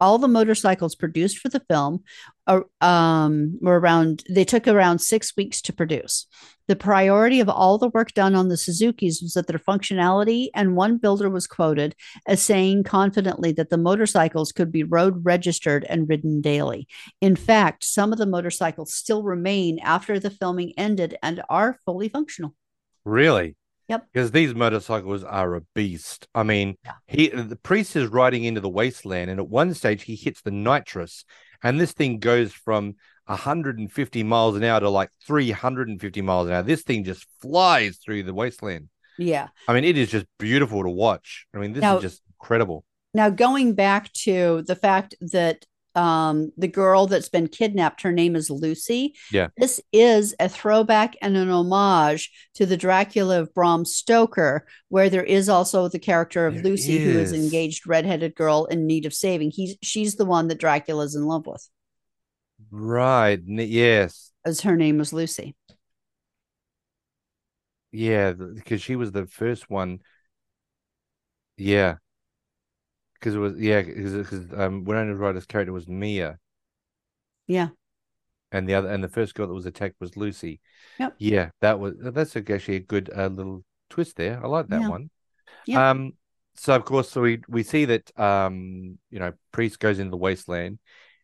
[0.00, 2.02] All the motorcycles produced for the film
[2.46, 6.26] are, um, were around, they took around six weeks to produce.
[6.66, 10.76] The priority of all the work done on the Suzukis was that their functionality, and
[10.76, 11.94] one builder was quoted
[12.26, 16.88] as saying confidently that the motorcycles could be road registered and ridden daily.
[17.20, 22.08] In fact, some of the motorcycles still remain after the filming ended and are fully
[22.08, 22.54] functional.
[23.04, 23.56] Really?
[23.88, 24.06] Yep.
[24.12, 26.26] Because these motorcycles are a beast.
[26.34, 26.92] I mean, Yeah.
[27.06, 30.50] he the priest is riding into the wasteland, and at one stage he hits the
[30.50, 31.24] nitrous,
[31.62, 32.94] and this thing goes from
[33.26, 36.62] 150 miles an hour to like 350 miles an hour.
[36.62, 38.88] This thing just flies through the wasteland.
[39.18, 39.48] Yeah.
[39.68, 41.46] I mean, it is just beautiful to watch.
[41.54, 42.84] I mean, this Now- is just incredible.
[43.12, 48.36] Now, going back to the fact that um, the girl that's been kidnapped, her name
[48.36, 49.14] is Lucy.
[49.32, 49.48] Yeah.
[49.56, 55.24] This is a throwback and an homage to the Dracula of Bram Stoker, where there
[55.24, 57.44] is also the character of There Lucy, who is is.
[57.44, 59.50] engaged redheaded girl in need of saving.
[59.52, 61.68] He's she's the one that Dracula's in love with,
[62.70, 63.40] Right.
[63.46, 64.32] Yes.
[64.44, 65.54] as her name is Lucy.
[67.92, 68.32] Yeah.
[68.32, 70.00] Because she was the first one.
[71.56, 71.96] Yeah.
[73.24, 76.38] Because it was, yeah, because um, Winona Ryder's character was Mia.
[77.46, 77.68] Yeah.
[78.52, 80.60] and the other and the first girl that was attacked was Lucy.
[80.98, 81.14] Yep.
[81.18, 84.44] Yeah, that was that's actually a good uh, little twist there.
[84.44, 84.88] I like that Yeah.
[84.90, 85.10] one.
[85.66, 85.90] Yeah.
[85.90, 86.12] Um.
[86.56, 90.18] So of course, so we we see that um you know priest goes into the
[90.18, 90.78] wasteland,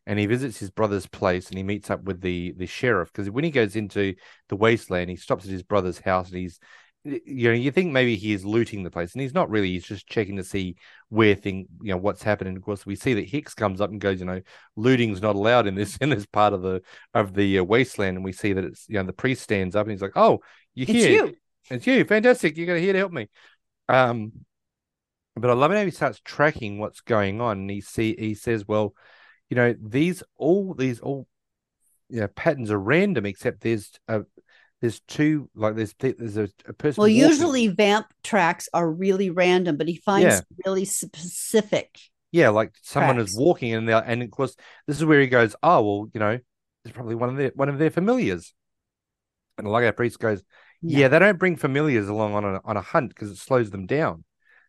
[0.07, 3.29] and he visits his brother's place and he meets up with the the sheriff because
[3.29, 4.15] when he goes into
[4.49, 6.59] the wasteland, he stops at his brother's house and he's
[7.05, 9.87] you know you think maybe he is looting the place and he's not really he's
[9.87, 10.77] just checking to see
[11.09, 12.57] where thing you know what's happening.
[12.57, 14.41] Of course we see that hicks comes up and goes you know
[14.77, 16.83] looting's not allowed in this in this part of the
[17.15, 18.17] of the uh, wasteland.
[18.17, 20.41] And we see that it's you know the priest stands up and he's like oh
[20.75, 21.27] you're It's here.
[21.27, 21.37] you.
[21.71, 22.05] it's you.
[22.05, 22.57] Fantastic.
[22.57, 23.29] You're gonna here to help me.
[23.89, 24.33] Um
[25.37, 28.35] but i love it how he starts tracking what's going on and he see he
[28.35, 28.95] says well
[29.49, 31.27] you know these all these all
[32.09, 34.23] you know patterns are random except there's a
[34.81, 39.31] there's two like there's there's a, a person Well, walking- usually vamp tracks are really
[39.31, 40.41] random, but he finds Yeah.
[40.67, 41.99] really specific.
[42.33, 43.33] Yeah, like someone tracks.
[43.33, 44.55] is walking and there, and of course,
[44.87, 45.57] this is where he goes.
[45.63, 46.39] Oh well, you know,
[46.85, 48.55] it's probably one of their one of their familiars.
[49.59, 50.43] And like our priest goes,
[50.83, 53.87] yeah, they don't bring familiars along on a on a hunt because it slows them
[53.87, 54.25] down.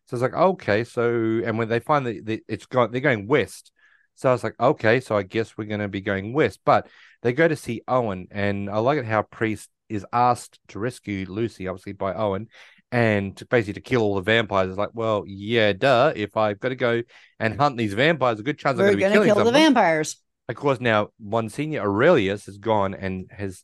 [0.08, 3.28] So it's like okay, so and when they find that that it's gone, they're going
[3.28, 3.71] west.
[4.15, 6.60] So I was like, okay, so I guess we're going to be going west.
[6.65, 6.88] But
[7.21, 11.25] they go to see Owen, and I like it how priest is asked to rescue
[11.27, 12.47] Lucy, obviously by Owen,
[12.91, 14.69] and to basically to kill all the vampires.
[14.69, 16.13] It's like, well, yeah, duh.
[16.15, 17.04] If I've got to go
[17.39, 19.27] and hunt these vampires, a good chance I'm We're going to be going to killing
[19.27, 20.17] kill some the vampires.
[20.49, 23.63] Of course, now Monsignor Aurelius has gone and has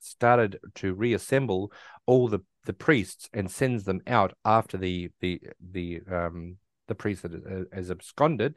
[0.00, 1.72] started to reassemble
[2.06, 5.40] all the the priests and sends them out after the the
[5.72, 8.56] the um the priest that has- has absconded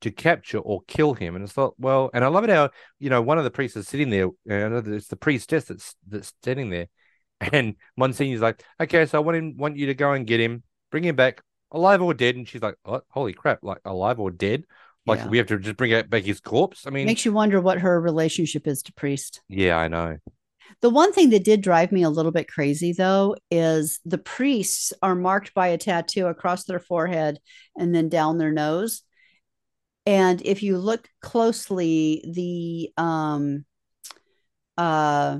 [0.00, 1.34] to capture or kill him.
[1.34, 3.76] And it's thought, well, and I love it how you know one of the priests
[3.76, 4.26] is sitting there.
[4.26, 6.86] Uh, it's the priestess that's that's standing there,
[7.40, 10.62] and Monsignor's like, okay, so I want him, want you to go and get him,
[10.90, 12.36] bring him back alive or dead.
[12.36, 14.64] And she's like, oh, holy crap, like alive or dead.
[15.06, 15.28] Like Yeah.
[15.28, 16.86] we have to just bring back his corpse.
[16.86, 19.40] I mean, Makes you wonder what her relationship is to Priest.
[19.48, 20.18] yeah, I know.
[20.82, 24.92] The one thing that did drive me a little bit crazy, though, is the priests
[25.02, 27.38] are marked by a tattoo across their forehead
[27.76, 29.02] and then down their nose.
[30.10, 33.64] And if you look closely, the um
[34.76, 35.38] uh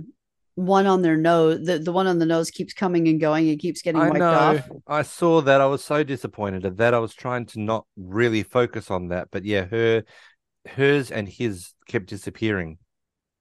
[0.55, 3.49] one on their nose, the, the one on the nose keeps coming and going.
[3.49, 4.33] It keeps getting I wiped know.
[4.33, 4.69] off.
[4.87, 5.61] I saw that.
[5.61, 6.95] I was so disappointed at that.
[6.95, 10.05] I was trying to not really focus on that, but yeah, her,
[10.69, 12.79] hers, and his kept disappearing.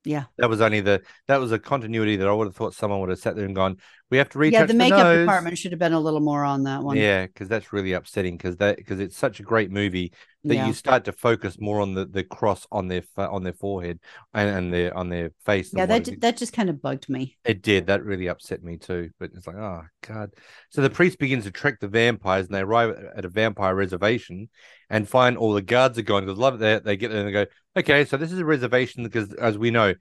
[0.05, 0.23] Yeah.
[0.37, 3.09] That was only the that was a continuity that I would have thought someone would
[3.09, 3.77] have sat there and gone,
[4.09, 6.43] "We have to reach yeah, the makeup nose." department should have been a little more
[6.43, 6.97] on that one.
[6.97, 8.37] Yeah, because that's really upsetting.
[8.37, 10.13] Because that because it's such a great movie
[10.45, 10.67] that Yeah.
[10.67, 13.99] you start to focus more on the the cross on their on their forehead
[14.33, 15.73] and, and their on their face.
[15.73, 17.37] Yeah, that that just kind of bugged me.
[17.43, 17.87] It did.
[17.87, 19.09] That really upset me too.
[19.19, 20.31] But it's like, oh god.
[20.69, 24.49] So the priest begins to track the vampires, and they arrive at- a vampire reservation
[24.89, 26.25] and find all the guards are gone.
[26.25, 26.59] Because love it.
[26.59, 27.45] They, they get there and they go,
[27.77, 29.93] okay, so this is a reservation because, as we know,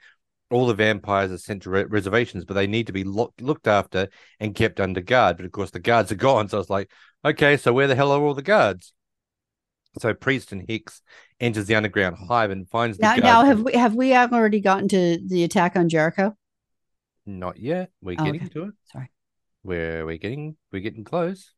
[0.51, 3.67] all the vampires are sent to re- reservations, but they need to be look, looked
[3.67, 4.09] after
[4.41, 5.37] and kept under guard.
[5.37, 6.49] But of course, the guards are gone.
[6.49, 6.91] So I was like,
[7.25, 8.95] okay, so where the hell are all the guards?
[9.99, 11.03] So priest and Hicks
[11.41, 14.89] enters the underground hive and finds the Now, now have we have we already gotten
[14.89, 16.37] to the attack on Jericho?
[17.27, 17.91] Not yet.
[18.01, 18.51] We're Oh, getting okay.
[18.51, 18.75] to it.
[18.85, 19.11] Sorry.
[19.65, 21.53] We're we're getting we're getting close.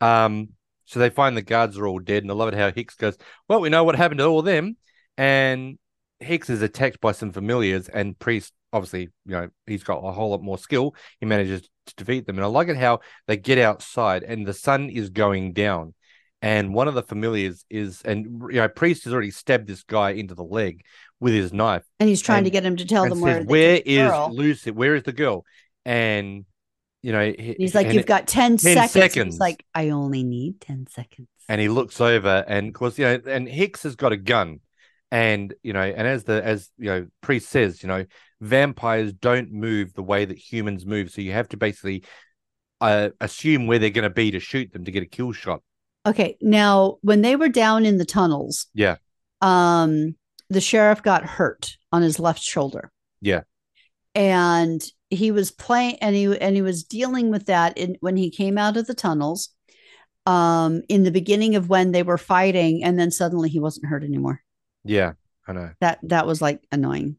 [0.00, 0.50] Um,
[0.84, 3.16] so they find the guards are all dead, and I love it how Hicks goes,
[3.48, 4.76] Well, we know what happened to all of them.
[5.16, 5.78] And
[6.18, 10.30] Hicks is attacked by some familiars, and Priest obviously, you know, he's got a whole
[10.30, 10.94] lot more skill.
[11.18, 12.36] He manages to defeat them.
[12.36, 15.94] And I like it how they get outside and the sun is going down.
[16.42, 20.10] And one of the familiars is, and you know, Priest has already stabbed this guy
[20.10, 20.84] into the leg
[21.20, 24.08] with his knife And he's trying to get him to tell them where "Where is
[24.08, 24.70] girl." Lucy?
[24.70, 25.44] Where is the girl?"
[25.84, 26.46] And
[27.02, 29.38] you know, he, He's like, "You've it- got 10, 10 seconds." Seconds.
[29.38, 33.20] Like, "I only need ten seconds." and he looks over, and of course, you know,
[33.26, 34.60] and Hicks has got a gun,
[35.10, 38.06] and you know, and as the as you know, priest says, you know,
[38.40, 42.04] vampires don't move the way that humans move, so you have to basically
[42.80, 45.60] uh, assume where they're going to be to shoot them to get a kill shot.
[46.06, 48.96] Okay, now when they were down in the tunnels, Yeah.
[49.42, 50.16] um,
[50.48, 52.90] the sheriff got hurt on his left shoulder.
[53.20, 53.42] Yeah.
[54.14, 58.30] and he was playing, and he and he was dealing with that in when he
[58.30, 59.50] came out of the tunnels,
[60.26, 64.02] um, in the beginning of when they were fighting, and then suddenly he wasn't hurt
[64.04, 64.40] anymore.
[64.84, 65.12] Yeah,
[65.46, 65.70] I know.
[65.80, 67.16] That that was like annoying.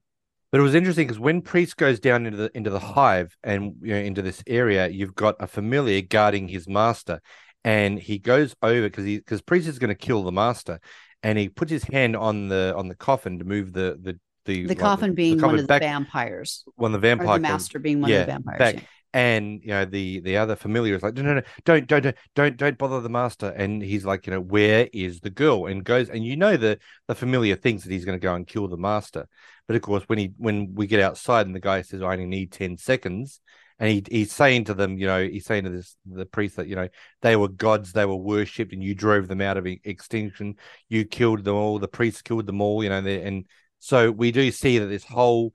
[0.51, 3.75] But it was interesting because when Priest goes down into the into the hive and
[3.81, 7.21] you know into this area, you've got a familiar guarding his master,
[7.63, 10.79] and he goes over because he because Priest is going to kill the master,
[11.23, 14.65] and he puts his hand on the on the coffin to move the the the,
[14.65, 18.01] The coffin being one coffin of the vampires one of the vampire the master being
[18.01, 18.57] one yeah, of the vampires.
[18.57, 18.75] back.
[18.75, 18.81] yeah.
[19.13, 22.15] and you know the the other familiar is like no no no don't don't don't
[22.33, 25.83] don't don't bother the master and he's like you know where is the girl and
[25.83, 28.67] goes and you know the the familiar thinks that he's going to go and kill
[28.67, 29.27] the master
[29.67, 32.25] but of course when he when we get outside and the guy says I only
[32.25, 33.41] need 10 seconds
[33.81, 36.67] and he he's saying to them you know he's saying to this the priest that
[36.67, 36.87] you know
[37.21, 40.55] they were gods they were worshipped and you drove them out of extinction
[40.87, 43.45] you killed them all the priests killed them all you know and
[43.79, 45.53] so we do see that this whole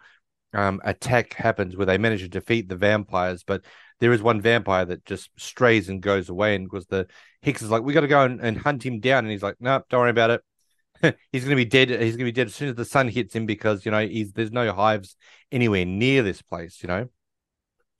[0.52, 3.64] um, attack happens where they manage to defeat the vampires, but
[4.00, 6.54] there is one vampire that just strays and goes away.
[6.54, 7.06] And because the
[7.42, 9.56] Hicks is like, we got to go and, and hunt him down, and he's like,
[9.60, 11.16] no, don't worry about it.
[11.32, 11.90] he's gonna be dead.
[11.90, 14.32] He's gonna be dead as soon as the sun hits him because you know he's
[14.32, 15.14] there's no hives
[15.52, 16.82] anywhere near this place.
[16.82, 17.08] You know,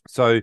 [0.08, 0.40] so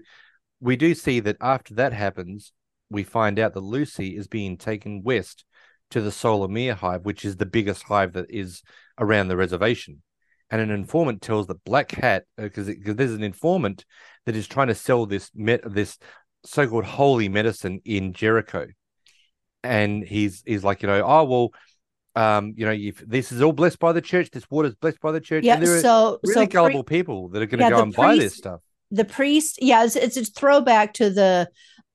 [0.60, 2.54] we do see that after that happens,
[2.89, 5.45] we find out that Lucy is being taken west
[5.91, 8.62] to the Solomere hive, which is the biggest hive that is
[8.99, 10.02] around the reservation
[10.54, 13.86] and an informant tells the Black Hat because because there's an informant
[14.28, 15.97] that is trying to sell this met this
[16.45, 18.67] so-called holy medicine in Jericho,
[19.63, 21.49] and he's he's like you know oh well,
[22.15, 24.99] um you know if this is all blessed by the church, this water is blessed
[25.02, 25.43] by the church.
[25.43, 27.69] Yeah, and there are so really so gullible pri- people that are going to yeah,
[27.71, 28.62] go and buy this stuff.
[28.94, 31.48] The priest yeah it's, it's a throwback to the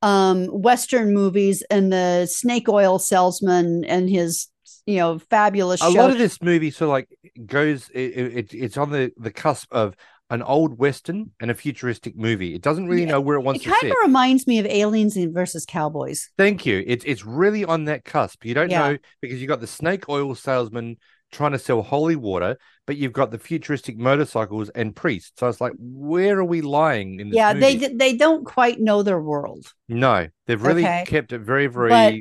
[0.03, 4.49] um western movies and the snake oil salesman and his
[4.87, 5.91] you know fabulous A show.
[6.01, 7.09] lot of this movie sort of like
[7.47, 9.94] goes it, it it's on the the cusp of
[10.31, 12.55] an old western and a futuristic movie.
[12.55, 13.75] It doesn't really know where it it wants to be.
[13.75, 16.85] It kind of reminds me of aliens versus cowboys Thank you.
[16.87, 18.44] It's it's really on that cusp.
[18.44, 18.90] You don't Yeah.
[18.92, 20.99] know because you've got the snake oil salesman
[21.31, 22.56] trying to sell holy water,
[22.87, 25.33] but you've got the futuristic motorcycles and priests.
[25.38, 27.76] So it's like, where are we lying in this yeah movie?
[27.76, 31.04] they they don't quite know their world no, they've really Okay.
[31.06, 32.14] kept it very, very But-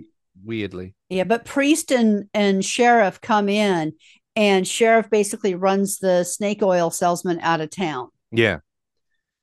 [0.46, 0.94] weirdly.
[1.10, 3.94] yeah but priest and and sheriff come in
[4.36, 8.60] and sheriff basically runs the snake oil salesman out of town Yeah.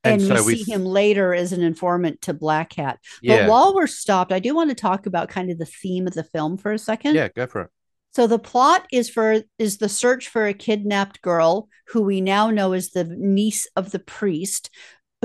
[0.05, 3.39] and, so we we see him later as an informant to black hat Yeah.
[3.43, 6.15] but while we're stopped i do want to talk about kind of the theme of
[6.15, 7.71] the film for a second yeah, go for it.
[8.15, 12.51] So the plot is for is the search for a kidnapped girl who we now
[12.51, 14.71] know is the niece of the priest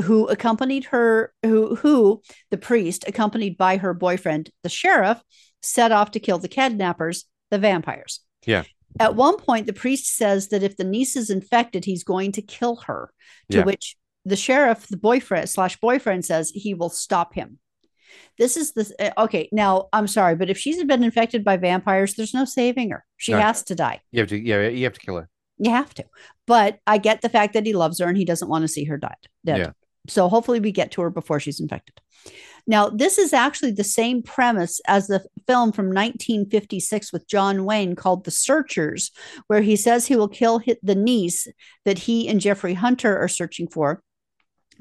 [0.03, 5.21] who accompanied her who who the priest accompanied by her boyfriend the sheriff
[5.61, 8.21] set off to kill the kidnappers the vampires.
[8.45, 8.63] Yeah.
[8.99, 12.41] At one point, the priest says that if the niece is infected, he's going to
[12.41, 13.11] kill her.
[13.51, 13.63] To Yeah.
[13.65, 17.59] which the sheriff, the boyfriend slash boyfriend, says he will stop him.
[18.37, 19.49] This is the uh, okay.
[19.51, 23.05] Now, I'm sorry, but if she's been infected by vampires, there's no saving her.
[23.17, 23.39] She No.
[23.39, 24.01] has to die.
[24.11, 25.29] You have to, yeah, you have to kill her.
[25.57, 26.05] You have to.
[26.47, 28.85] But I get the fact that he loves her and he doesn't want to see
[28.85, 29.57] her die, dead.
[29.57, 29.71] Yeah.
[30.07, 31.99] So hopefully we get to her before she's infected.
[32.65, 37.95] Now, this is actually the same premise as the film from 1956 with John Wayne
[37.95, 39.11] called The Searchers,
[39.47, 41.47] where he says he will kill the niece
[41.85, 44.01] that he and Jeffrey Hunter are searching for.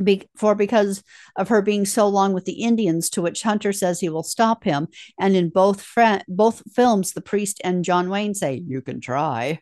[0.03, 1.03] Be- for because
[1.36, 4.64] of her being so long with the Indians, to which Hunter says he will stop
[4.64, 4.88] him.
[5.18, 5.86] And in both
[6.28, 9.61] both films, the priest and John Wayne say, "You can try."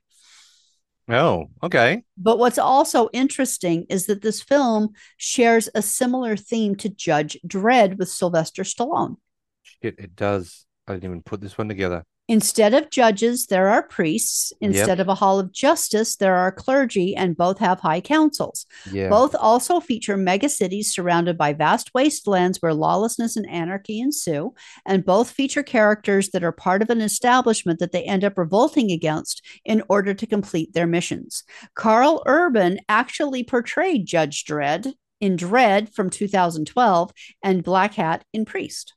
[1.09, 2.03] Oh, okay.
[2.18, 7.97] But what's also interesting is that this film shares a similar theme to Judge Dredd
[7.97, 9.16] with Sylvester Stallone.
[9.62, 10.66] Shit, it does.
[10.89, 12.05] I didn't even put this one together.
[12.29, 14.53] Instead of judges, there are priests.
[14.61, 18.66] Instead of a hall of justice, there are clergy, and both have high councils.
[18.91, 19.09] Yeah.
[19.09, 24.55] Both also feature megacities surrounded by vast wastelands where lawlessness and anarchy ensue.
[24.85, 28.91] And both feature characters that are part of an establishment that they end up revolting
[28.91, 31.45] against in order to complete their missions.
[31.77, 37.12] Karl Urban actually portrayed Judge Dredd in Dredd from 2012
[37.43, 38.95] and Black Hat in Priest.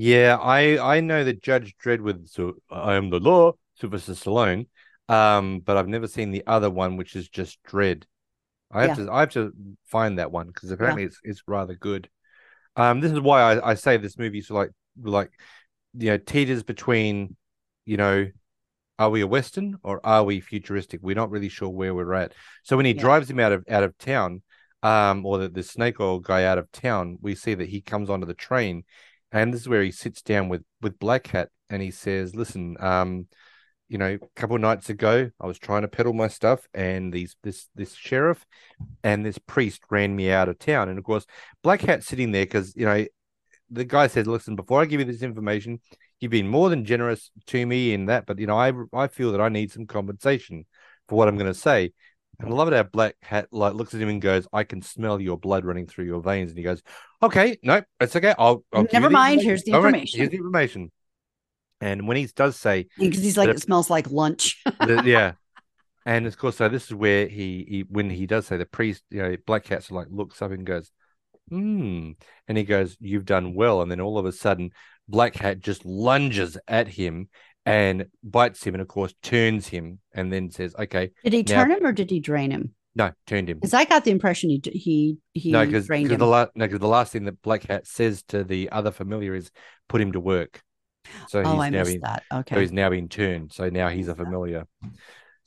[0.00, 4.68] Yeah, I I know that Judge Dredd with so I am the law, Sylvester Stallone,
[5.08, 8.04] um, but I've never seen the other one, which is just Dredd.
[8.70, 9.04] I have Yeah.
[9.06, 9.52] to I have to
[9.86, 12.08] find that one because apparently it's it's rather good.
[12.76, 14.70] Um, this is why I, I say this movie is like
[15.02, 15.32] like
[15.98, 17.36] you know teeters between,
[17.86, 18.28] you know,
[18.98, 21.00] are we a western or are we futuristic?
[21.02, 22.32] We're not really sure where we're at.
[22.64, 23.00] So when he Yeah.
[23.00, 24.42] drives him out of out of town,
[24.82, 28.10] um, or the, the snake oil guy out of town, we see that he comes
[28.10, 28.84] onto the train,
[29.32, 32.76] and this is where he sits down with with Black Hat, and he says, "Listen,
[32.80, 33.26] um,
[33.88, 37.36] you know, a couple nights ago, I was trying to peddle my stuff, and these
[37.42, 38.44] this this sheriff
[39.02, 41.26] and this priest ran me out of town, and of course,
[41.62, 43.06] Black Hat's sitting there because you know."
[43.70, 45.80] The guy said, "Listen, before I give you this information,
[46.20, 49.32] you've been more than generous to me in that, but you know, I I feel
[49.32, 50.64] that I need some compensation
[51.06, 51.92] for what I'm going to say."
[52.40, 54.80] And I love it how Black Hat like looks at him and goes, "I can
[54.82, 56.82] smell your blood running through your veins." And he goes,
[57.22, 58.34] "Okay, no, it's okay.
[58.38, 59.48] I'll, I'll Never mind, information.
[59.48, 60.92] here's the All right, information." here's the information."
[61.80, 64.60] And when he does say, Because he's like, But- it smells like lunch.
[64.80, 65.32] the, yeah.
[66.04, 69.04] And of course, so this is where he, he when he does say the priest,
[69.10, 70.90] you know, Black Cat's like looks up and goes,
[71.48, 72.12] hmm.
[72.46, 73.82] And he goes, You've done well.
[73.82, 74.70] And then all of a sudden,
[75.08, 77.28] Black Hat just lunges at him
[77.68, 81.62] and bites him and of course turns him and then says, Okay, Did he Now-
[81.62, 82.74] turn him or did he drain him?
[82.94, 83.58] no, turned him.
[83.58, 86.20] Because I got the impression he he he No, because drained the him.
[86.20, 89.50] la- no, the last thing that Black Hat says to the other familiar is
[89.88, 90.62] put him to work.
[91.28, 92.22] So oh, he's I now missed been that.
[92.32, 92.54] Okay.
[92.56, 93.52] So he's now been turned.
[93.52, 94.66] So now he's a familiar.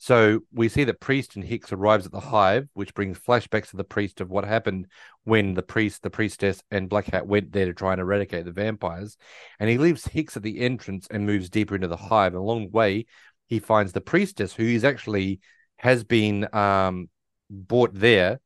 [0.02, 3.76] So we see that Priest and Hicks arrives at the hive, which brings flashbacks to
[3.76, 4.88] the priest of what happened
[5.22, 8.50] when the priest, the priestess, and Black Hat went there to try and eradicate the
[8.50, 9.16] vampires.
[9.60, 12.32] And he leaves Hicks at the entrance and moves deeper into the hive.
[12.32, 13.06] And along the way,
[13.46, 15.38] he finds the priestess, who is actually
[15.76, 17.08] has been um,
[17.48, 18.40] brought there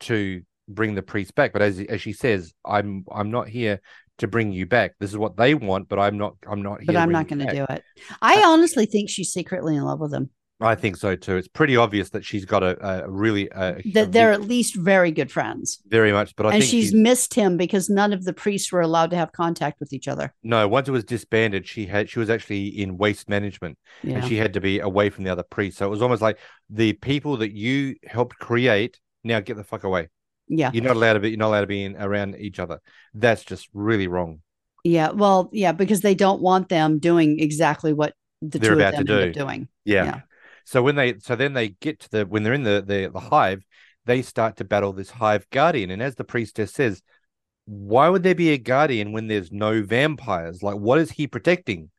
[0.00, 1.52] to bring the priest back.
[1.52, 3.82] But as as she says, I'm I'm not here
[4.16, 4.94] to bring you back.
[4.98, 6.86] This is what they want, but I'm not I'm not here.
[6.86, 7.84] but I'm not going to do it.
[8.22, 10.30] I honestly think she's secretly in love with him.
[10.62, 11.36] I think so too.
[11.36, 14.48] It's pretty obvious that she's got a, a really a, a That they're big- at
[14.48, 15.80] least very good friends.
[15.86, 16.34] very much.
[16.36, 19.10] But I and think she's she's, missed him because none of the priests were allowed
[19.10, 20.32] to have contact with each other.
[20.42, 20.66] no.
[20.68, 24.16] Once it was disbanded, she had she was actually in waste management, Yeah.
[24.18, 25.78] and she had to be away from the other priests.
[25.78, 26.38] So it was almost like
[26.70, 30.08] the people that you helped create now get the fuck away.
[30.48, 30.70] yeah.
[30.72, 31.30] You're not allowed to be.
[31.30, 32.80] You're not allowed to be in, around each other.
[33.14, 34.40] That's just really wrong.
[34.84, 35.10] Yeah.
[35.10, 39.00] Well, yeah, because they don't want them doing exactly what the They're two about of
[39.00, 39.40] to them end do.
[39.40, 39.68] up doing.
[39.84, 40.04] Yeah.
[40.04, 40.20] Yeah.
[40.64, 43.20] So when they so then they get to the when they're in the, the the
[43.20, 43.64] hive,
[44.04, 45.90] they start to battle this hive guardian.
[45.90, 47.02] And as the priestess says,
[47.64, 50.62] why would there be a guardian when there's no vampires?
[50.62, 51.90] Like what is he protecting?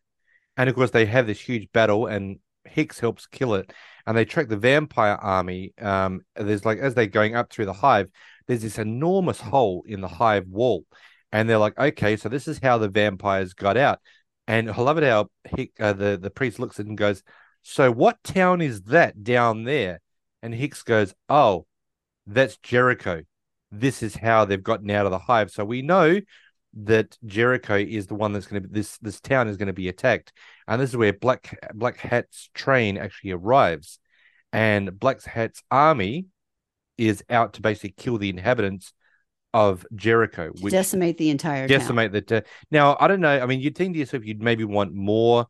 [0.57, 3.71] And of course they have this huge battle and Hicks helps kill it.
[4.05, 5.73] And they track the vampire army.
[5.79, 8.09] Um there's like as they're going up through the hive,
[8.47, 10.85] there's this enormous hole in the hive wall.
[11.31, 13.99] And they're like, okay, so this is how the vampires got out.
[14.47, 17.23] And I love it how Hick, uh, the, the priest looks at it and goes,
[17.63, 20.01] so what town is that down there?
[20.41, 21.65] And Hicks goes, Oh,
[22.27, 23.23] that's Jericho.
[23.71, 25.49] This is how they've gotten out of the hive.
[25.49, 26.19] So we know
[26.75, 29.73] that Jericho is the one that's going to be this this town is going to
[29.73, 30.33] be attacked.
[30.67, 33.99] And this is where Black Black Hat's train actually arrives.
[34.51, 36.27] And Black Hat's army
[36.97, 38.93] is out to basically kill the inhabitants
[39.53, 41.79] of Jericho, which decimate the entire town.
[41.79, 42.21] decimate the.
[42.21, 42.41] T-
[42.71, 43.39] now, I don't know.
[43.39, 45.47] I mean, you'd think to yourself you'd maybe want more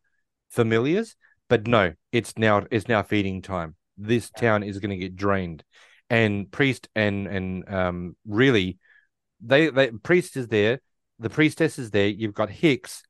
[0.49, 1.15] familiars,
[1.49, 3.75] But no, it's now it's now feeding time.
[3.97, 5.63] This town is going to get drained,
[6.09, 8.79] and priest and and um really,
[9.41, 10.79] they they priest is there,
[11.19, 12.07] the priestess is there.
[12.07, 13.03] You've got Hicks,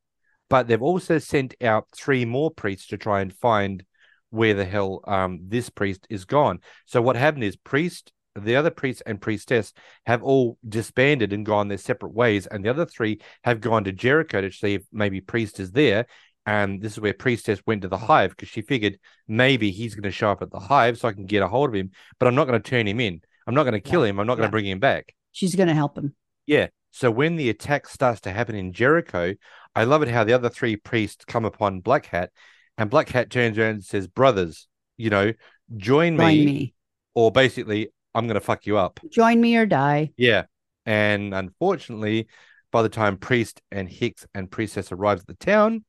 [0.50, 3.84] but they've also sent out three more priests to try and find
[4.30, 6.60] where the hell um this priest is gone.
[6.86, 9.74] So what happened is priest the other priest and priestess
[10.08, 13.92] have all disbanded and gone their separate ways, and the other three have gone to
[13.92, 16.08] Jericho to see if maybe priest is there.
[16.46, 20.04] And this is where priestess went to the hive because she figured maybe he's going
[20.04, 22.28] to show up at the hive so I can get a hold of him, but
[22.28, 23.22] I'm not going to turn him in.
[23.48, 24.20] I'm not going to kill him.
[24.20, 24.48] I'm not going Yeah.
[24.48, 25.14] to bring him back.
[25.32, 26.16] She's going to help him.
[26.46, 26.68] Yeah.
[26.92, 29.34] So when the attack starts to happen in Jericho,
[29.76, 32.30] I love it how the other three priests come upon Black Hat,
[32.78, 34.68] and Black Hat turns around and says, "Brothers,
[34.98, 35.32] you know,
[35.76, 36.74] join, Join me, me.
[37.16, 40.12] or basically, I'm going to fuck you up." Join me or die.
[40.18, 40.44] Yeah.
[40.86, 42.28] And unfortunately,
[42.72, 45.84] by the time Priest and Hicks and Priestess arrives at the town,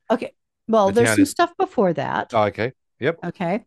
[0.69, 2.33] Well, The there's some is- stuff before that.
[2.35, 3.65] oh, okay, yep, Okay.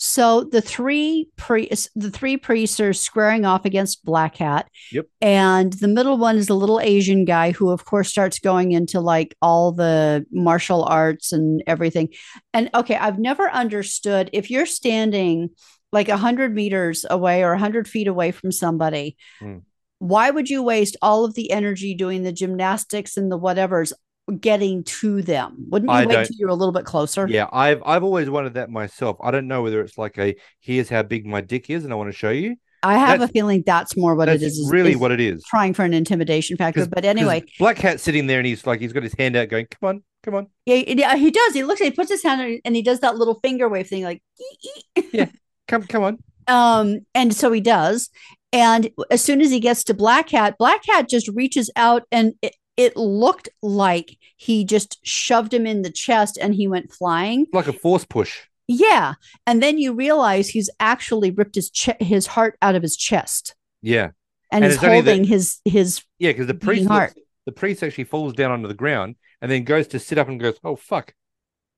[0.00, 4.68] So the three priests, the three priests are squaring off against Black Hat.
[4.92, 5.06] Yep.
[5.20, 9.00] And the middle one is a little Asian guy who, of course, starts going into
[9.00, 12.10] like all the martial arts and everything.
[12.54, 15.50] And okay, I've never understood if you're standing
[15.90, 19.56] like a hundred meters away or a hundred feet away from somebody, Hmm.
[19.98, 23.92] why would you waste all of the energy doing the gymnastics and the whatevers
[24.40, 25.66] getting to them?
[25.68, 27.26] Wouldn't you I wait till you're a little bit closer?
[27.28, 27.48] yeah.
[27.52, 29.16] I've I've always wanted that myself.
[29.22, 31.96] I don't know whether it's like a here's how big my dick is, and I
[31.96, 32.56] want to show you.
[32.82, 34.68] I have That's- a feeling that's more what That's it is.
[34.70, 35.42] really is what it is.
[35.44, 38.92] trying for an intimidation factor, but anyway, Black Hat's sitting there, and he's like, he's
[38.92, 41.54] got his hand out, going, "Come on, come on." yeah, yeah, he does.
[41.54, 41.80] He looks.
[41.80, 44.22] He puts his hand and he does that little finger wave thing, like.
[44.40, 44.70] "Ee,
[45.12, 45.26] ee."
[45.66, 46.18] Come, come on.
[46.46, 48.08] Um, and so he does.
[48.54, 52.32] And as soon as he gets to Black Hat, Black Hat just reaches out, and
[52.40, 57.46] it, it looked like he just shoved him in the chest, and he went flying.
[57.52, 58.40] Like a force push.
[58.68, 59.14] Yeah,
[59.46, 63.54] and then you realize he's actually ripped his che- his heart out of his chest,
[63.82, 64.10] Yeah,
[64.52, 67.14] and, And he's only the- holding his his yeah, because the priest, looks-
[67.46, 70.38] the priest actually falls down onto the ground and then goes to sit up and
[70.38, 71.14] goes, "Oh fuck,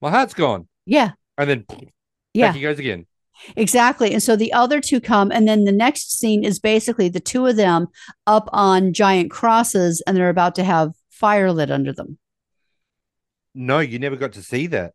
[0.02, 1.12] my heart's gone," yeah.
[1.38, 1.64] And then
[2.34, 2.48] yeah.
[2.48, 3.06] back he goes again.
[3.56, 4.12] Exactly.
[4.12, 7.46] And so the other two come, and then the next scene is basically the two
[7.46, 7.88] of them
[8.26, 12.18] up on giant crosses, and they're about to have fire lit under them.
[13.54, 14.92] No, you never got to see that.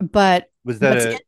[0.00, 1.22] But Was that a it?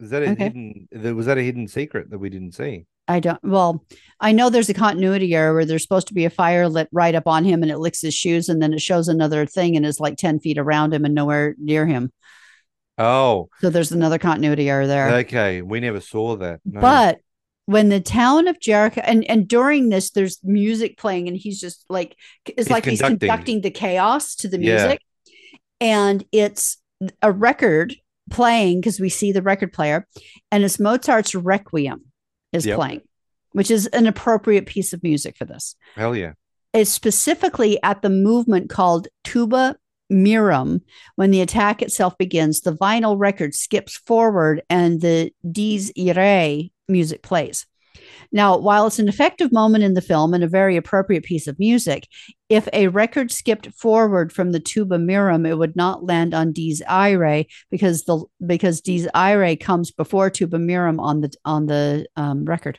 [0.00, 0.44] was that a Okay.
[0.44, 0.88] hidden?
[1.16, 2.86] Was that a hidden secret that we didn't see?
[3.08, 3.84] I don't, well,
[4.20, 7.14] I know there's a continuity error where there's supposed to be a fire lit right
[7.14, 9.84] up on him and it licks his shoes, and then it shows another thing and
[9.84, 12.12] is like 10 feet around him and nowhere near him.
[13.02, 15.08] Oh, So there's another continuity error there.
[15.16, 15.62] okay.
[15.62, 16.60] We never saw that.
[16.64, 16.80] No.
[16.80, 17.18] But
[17.66, 21.84] when the town of Jericho and and during this, there's music playing, and he's just
[21.88, 23.28] like it's He's like he's conducting.
[23.28, 24.74] conducting the chaos to the Yeah.
[24.86, 25.00] music,
[25.80, 26.78] and it's
[27.22, 27.94] a record
[28.30, 30.06] playing because we see the record player,
[30.50, 32.06] and it's Mozart's Requiem
[32.52, 32.76] is Yep.
[32.76, 33.00] playing,
[33.52, 35.76] which is an appropriate piece of music for this.
[35.94, 36.32] hell yeah.
[36.72, 39.76] It's specifically at the movement called Tuba
[40.12, 40.80] Mirum.
[41.16, 47.22] When the attack itself begins, the vinyl record skips forward and the Dies Irae music
[47.22, 47.66] plays.
[48.30, 51.58] Now, while it's an effective moment in the film and a very appropriate piece of
[51.58, 52.08] music,
[52.48, 56.82] if a record skipped forward from the tuba mirum, it would not land on Dies
[56.88, 62.44] Irae because the because Dies Irae comes before tuba mirum on the on the um,
[62.44, 62.78] record,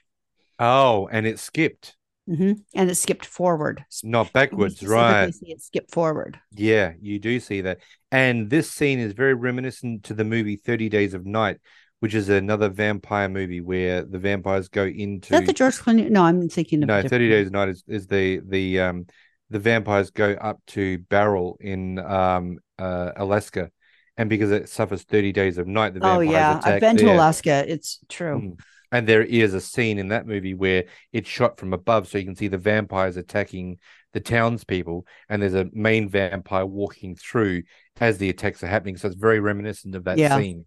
[0.59, 1.95] Oh, and it skipped,
[2.27, 2.61] Mhm.
[2.73, 3.85] and it skipped forward.
[4.03, 5.33] not backwards, right?
[5.33, 6.39] See it skip forward.
[6.55, 7.79] Yeah, you do see that.
[8.11, 11.57] And this scene is very reminiscent to the movie 30 Days of Night,
[11.99, 16.09] which is another vampire movie where the vampires go into Is that the George Clooney?
[16.09, 17.29] No, I'm thinking of No, 30.
[17.29, 19.05] Days of Night is, is the the um
[19.49, 23.69] the vampires go up to Barrow in um uh Alaska.
[24.15, 27.09] And because it suffers 30 days of night, the Oh yeah, attack I've been to.
[27.09, 27.65] Alaska.
[27.67, 28.39] It's true.
[28.39, 28.59] Mm.
[28.93, 32.25] And there is a scene in that movie where it's shot from above, so you
[32.25, 33.79] can see the vampires attacking
[34.13, 37.63] the townspeople, and there's a main vampire walking through
[37.99, 38.95] as the attacks are happening.
[38.95, 40.37] So it's very reminiscent of that Yeah.
[40.37, 40.65] scene.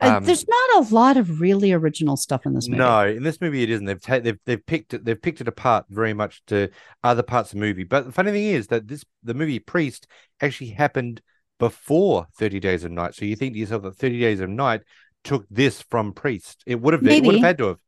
[0.00, 2.78] Um, There's not a lot of really original stuff in this movie.
[2.78, 3.86] No, in this movie it isn't.
[3.86, 6.68] They've ta- they've they've picked it they've picked it apart very much to
[7.02, 7.82] other parts of the movie.
[7.82, 10.06] But the funny thing is that this the movie Priest
[10.40, 11.20] actually happened
[11.58, 13.16] before Thirty Days of Night.
[13.16, 14.82] So you think to yourself that Thirty Days of Night
[15.26, 16.62] took this from Priest.
[16.66, 17.78] It would have been, it would have had to have.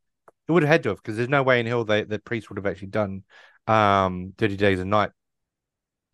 [0.48, 2.50] It would have had to have because there's no way in hell they, that Priest
[2.50, 3.22] would have actually done
[3.66, 5.10] um Thirty Days of Night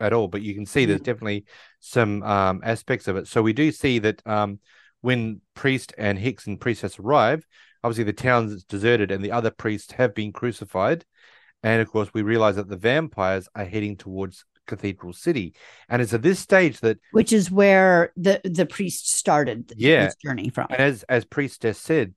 [0.01, 0.29] at all.
[0.29, 1.45] But you can see there's definitely
[1.81, 3.27] some um aspects of it.
[3.29, 4.61] So we do see that um
[5.01, 7.47] when Priest and Hicks and Priestess arrive,
[7.83, 11.05] obviously the town's deserted and the other priests have been crucified.
[11.63, 15.55] And of course, we realize that the vampires are heading towards Cathedral City.
[15.89, 20.07] And it's at this stage that, which is where the the priest started Yeah.
[20.07, 20.67] this journey from.
[20.71, 22.15] and as as Priestess said,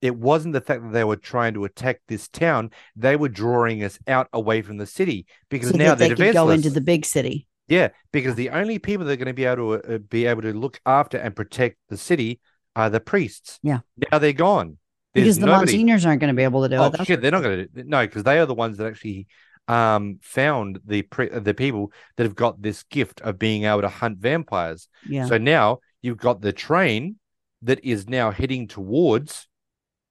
[0.00, 3.84] it wasn't the fact that they were trying to attack this town; they were drawing
[3.84, 6.80] us out away from the city because so now they they're could go into the
[6.80, 7.46] big city.
[7.68, 10.42] Yeah, because the only people that are going to be able to uh, be able
[10.42, 12.40] to look after and protect the city
[12.74, 13.58] are the priests.
[13.62, 13.80] Yeah.
[14.10, 14.78] Now they're gone.
[15.14, 15.72] There's because the nobody.
[15.72, 16.92] Monsignors aren't going to be able to do Oh it.
[16.92, 19.26] That's shit, they're not going to no, because they are the ones that actually
[19.68, 23.88] um found the pre- the people that have got this gift of being able to
[23.88, 24.88] hunt vampires.
[25.08, 25.26] Yeah.
[25.26, 27.16] So now you've got the train
[27.62, 29.48] that is now heading towards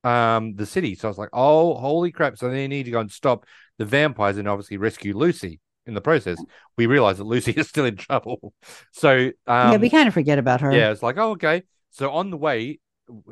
[0.04, 0.96] um the city.
[0.96, 2.38] So it's like, oh holy crap!
[2.38, 3.46] So they need to go and stop
[3.78, 5.60] the vampires and obviously rescue Lucy.
[5.88, 6.38] In the process,
[6.78, 8.54] we realize that Lucy is still in trouble.
[8.92, 10.72] So um, yeah, we kind of forget about her.
[10.72, 11.64] yeah, it's like, oh, okay.
[11.90, 12.80] So on the way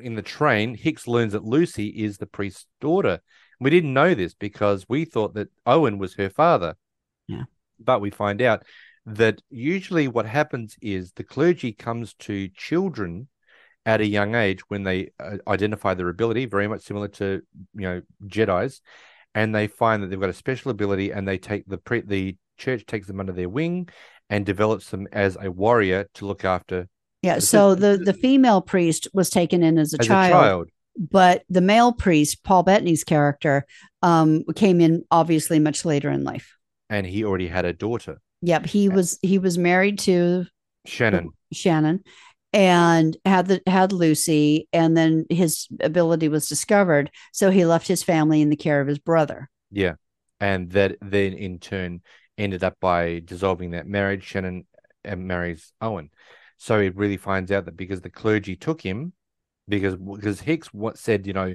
[0.01, 3.21] in the train, Hicks learns that Lucy is the priest's daughter.
[3.59, 6.75] We didn't know this because we thought that Owen was her father.
[7.27, 7.43] Yeah.
[7.79, 8.63] But we find out
[9.05, 13.27] that usually what happens is the clergy comes to children
[13.85, 17.41] at a young age when they uh, identify their ability, very much similar to
[17.73, 18.81] you know Jedi's,
[19.33, 22.37] and they find that they've got a special ability, and they take the pre- the
[22.57, 23.89] church takes them under their wing
[24.29, 26.87] and develops them as a warrior to look after
[27.21, 27.35] Yeah.
[27.35, 30.69] This So the the female priest was taken in as a, as child, a child.
[30.97, 33.65] But the male priest, Paul Bettany's character,
[34.01, 36.55] um, came in obviously much later in life.
[36.89, 38.65] and he already had a daughter, Yep.
[38.67, 40.45] He was he was married to
[40.85, 41.29] Shannon.
[41.51, 42.03] Shannon
[42.53, 48.01] and had the had Lucy and then his ability was discovered so he left his
[48.01, 49.95] family in the care of his brother Yeah.
[50.39, 52.01] And that then in turn
[52.37, 54.23] ended up by dissolving that marriage.
[54.23, 54.65] Shannon
[55.05, 56.09] marries Owen.
[56.57, 59.11] So he really finds out that because the clergy took him,
[59.69, 61.53] because because Hicks what said, you know,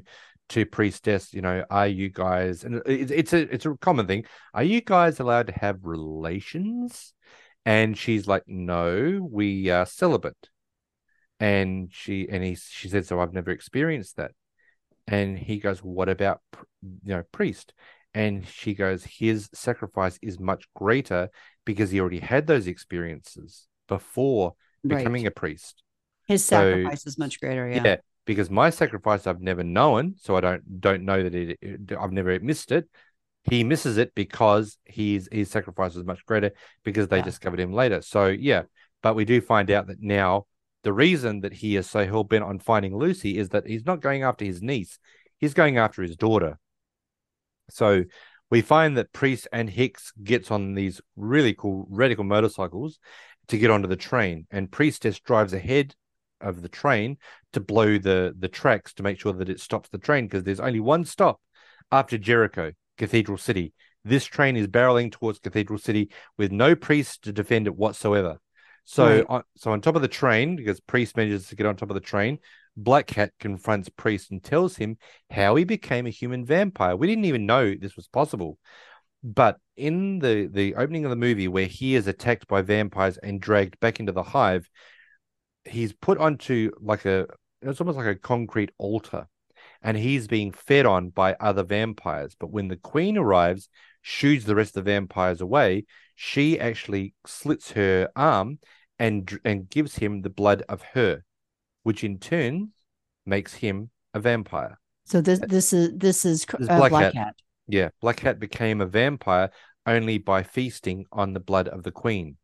[0.51, 4.25] to priestess, you know, are you guys and it's it's a it's a common thing.
[4.53, 7.13] Are you guys allowed to have relations?
[7.67, 10.51] And she's like, No, we are celibate.
[11.41, 14.33] And she and he she said, So I've never experienced that.
[15.07, 16.41] And he goes, What about
[16.83, 17.75] you know, priest?
[18.13, 21.31] And she goes, His sacrifice is much greater
[21.65, 24.55] because he already had those experiences before
[24.87, 25.84] becoming a priest.
[26.27, 27.97] His so- sacrifice is much greater yeah, Yeah.
[28.27, 32.13] because my sacrifice I've never known, so I don't don't know that it, it- I've
[32.13, 32.89] never missed it.
[33.51, 36.53] He misses it because his his sacrifice was much greater
[36.83, 37.25] because they Yeah.
[37.25, 38.01] discovered him later.
[38.01, 38.63] So yeah,
[39.03, 40.47] but we do find out that now
[40.83, 44.01] the reason that he is so hell bent on finding Lucy is that he's not
[44.01, 44.99] going after his niece,
[45.39, 46.59] he's going after his daughter.
[47.71, 48.05] So
[48.51, 52.99] we find that Priest and Hicks gets on these really cool radical motorcycles
[53.49, 55.95] to get onto the train, and Priestess drives ahead
[56.41, 57.17] of the train
[57.53, 60.61] to blow the the tracks to make sure that it stops the train because there's
[60.61, 61.41] only one stop
[61.91, 63.73] after Jericho, Cathedral City.
[64.05, 68.39] This train is barreling towards Cathedral City with no priest to defend it whatsoever.
[68.85, 69.27] So, Right.
[69.29, 71.95] on, so on top of the train, because Priest manages to get on top of
[71.95, 72.39] the train,
[72.77, 74.99] Black Cat confronts Priest and tells him
[75.31, 76.97] how he became a human vampire.
[76.97, 78.59] We didn't even know this was possible.
[79.23, 83.41] But in the the opening of the movie, where he is attacked by vampires and
[83.41, 84.69] dragged back into the hive,
[85.65, 87.27] he's put onto like a
[87.63, 89.27] it's almost like a concrete altar,
[89.83, 92.35] and he's being fed on by other vampires.
[92.39, 93.69] But when the queen arrives,
[94.03, 98.59] shooes the rest of the vampires away, she actually slits her arm
[98.99, 101.25] and and gives him the blood of her,
[101.83, 102.73] which in turn
[103.27, 104.79] makes him a vampire.
[105.05, 107.15] so this this is this is This is uh, Black black, Hat.
[107.15, 107.37] hat.
[107.67, 109.51] Yeah, Black Hat became a vampire
[109.87, 112.37] only by feasting on the blood of the queen.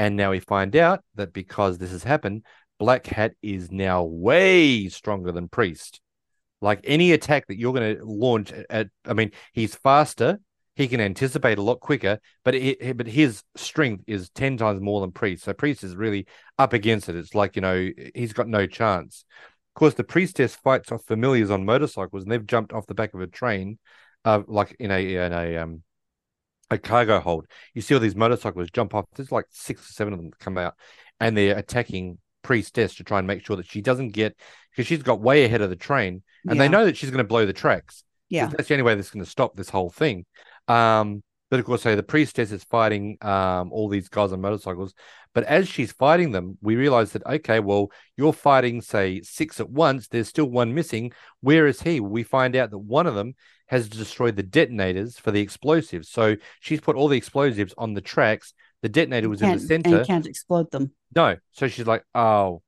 [0.00, 2.46] And now we find out that because this has happened,
[2.78, 6.00] Black Hat is now way stronger than Priest.
[6.62, 10.40] Like any attack that you're going to launch at, I mean, he's faster,
[10.74, 15.02] he can anticipate a lot quicker, but it, but his strength is 10 times more
[15.02, 15.44] than Priest.
[15.44, 16.26] So Priest is really
[16.58, 17.16] up against it.
[17.16, 19.26] It's like, you know, he's got no chance.
[19.76, 23.12] Of course, the priestess fights off familiars on motorcycles, and they've jumped off the back
[23.12, 23.78] of a train,
[24.24, 25.82] uh, like in a in a um
[26.70, 27.46] a cargo hold.
[27.74, 29.06] You see all these motorcycles jump off.
[29.14, 30.74] There's like six or seven of them come out,
[31.18, 34.36] and they're attacking priestess to try and make sure that she doesn't get
[34.70, 37.28] because she's got way ahead of the train, and they know that she's going to
[37.28, 38.04] blow the tracks.
[38.28, 40.24] yeah that's the only way that's going to stop this whole thing.
[40.68, 44.94] Um, but of course, so the priestess is fighting um all these guys on motorcycles.
[45.32, 49.70] But as she's fighting them, we realize that okay, well, you're fighting say six at
[49.70, 50.08] once.
[50.08, 51.12] There's still one missing.
[51.40, 52.00] Where is he?
[52.00, 53.34] We find out that one of them
[53.66, 56.08] has destroyed the detonators for the explosives.
[56.08, 58.52] So she's put all the explosives on the tracks.
[58.82, 59.98] The detonator was in the center.
[59.98, 61.36] and can't explode them No.
[61.52, 62.62] So she's like, oh,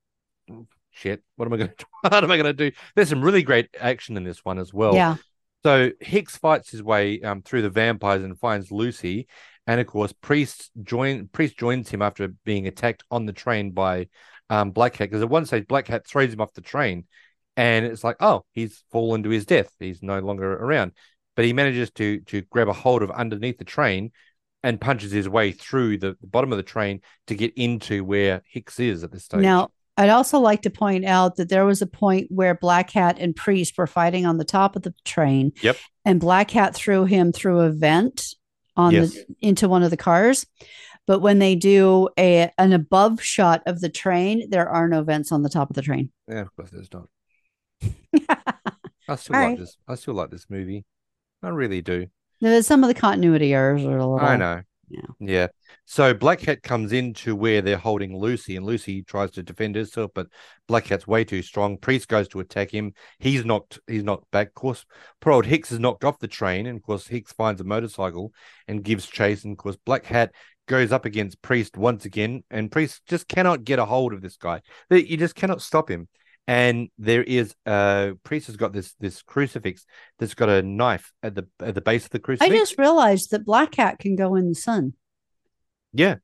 [0.91, 1.21] shit.
[1.35, 1.85] What am I going to do?
[2.01, 2.75] What am I going to do?
[2.95, 4.95] There's some really great action in this one as well.
[4.95, 5.17] yeah
[5.63, 9.27] So Hicks fights his way um, through the vampires and finds Lucy,
[9.65, 14.07] And of course, Priest join Priest joins him after being attacked on the train by
[14.49, 17.05] um, Black Hat because at one stage Black Hat throws him off the train,
[17.55, 19.71] and it's like, oh, he's fallen to his death.
[19.79, 20.91] He's no longer around.
[21.35, 24.11] But he manages to to grab a hold of underneath the train
[24.63, 28.41] and punches his way through the, the bottom of the train to get into where
[28.45, 29.41] Hicks is at this stage.
[29.41, 33.17] Now, I'd also like to point out that there was a point where Black Hat
[33.19, 35.51] and Priest were fighting on the top of the train.
[35.61, 35.77] Yep.
[36.05, 38.35] And Black Hat threw him through a vent
[38.75, 39.13] on Yes.
[39.13, 40.47] the into one of the cars.
[41.05, 45.31] But when they do a an above shot of the train, there are no vents
[45.31, 46.11] on the top of the train.
[46.27, 47.07] yeah, of course there's not.
[49.07, 49.59] I still All like right.
[49.59, 49.77] this.
[49.87, 50.85] I still like this movie.
[51.43, 52.07] I really do.
[52.39, 54.19] There's some of the continuity errors are a little.
[54.19, 54.61] I know.
[54.89, 55.01] Yeah.
[55.19, 55.47] Yeah.
[55.85, 60.11] So Black Hat comes into where they're holding Lucy, and Lucy tries to defend herself,
[60.13, 60.27] but
[60.67, 61.77] Black Hat's way too strong.
[61.77, 62.93] Priest goes to attack him.
[63.19, 63.79] He's knocked.
[63.87, 64.47] He's knocked back.
[64.47, 64.85] Of course,
[65.19, 68.33] poor old Hicks is knocked off the train, and of course Hicks finds a motorcycle
[68.67, 69.43] and gives chase.
[69.43, 70.31] And of course Black Hat
[70.67, 74.37] goes up against Priest once again, and Priest just cannot get a hold of this
[74.37, 74.61] guy.
[74.89, 76.07] You just cannot stop him.
[76.47, 79.85] And there is a Priest has got this this crucifix
[80.19, 82.53] that's got a knife at the at the base of the crucifix.
[82.53, 84.93] I just realized that Black Cat can go in the sun.
[85.93, 86.15] Yeah,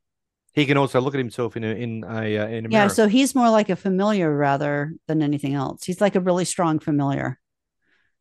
[0.54, 2.90] he can also look at himself in a in a uh, in a Yeah, mirror.
[2.90, 5.86] so he's more like a familiar rather than anything else.
[5.86, 7.40] He's like a really strong familiar.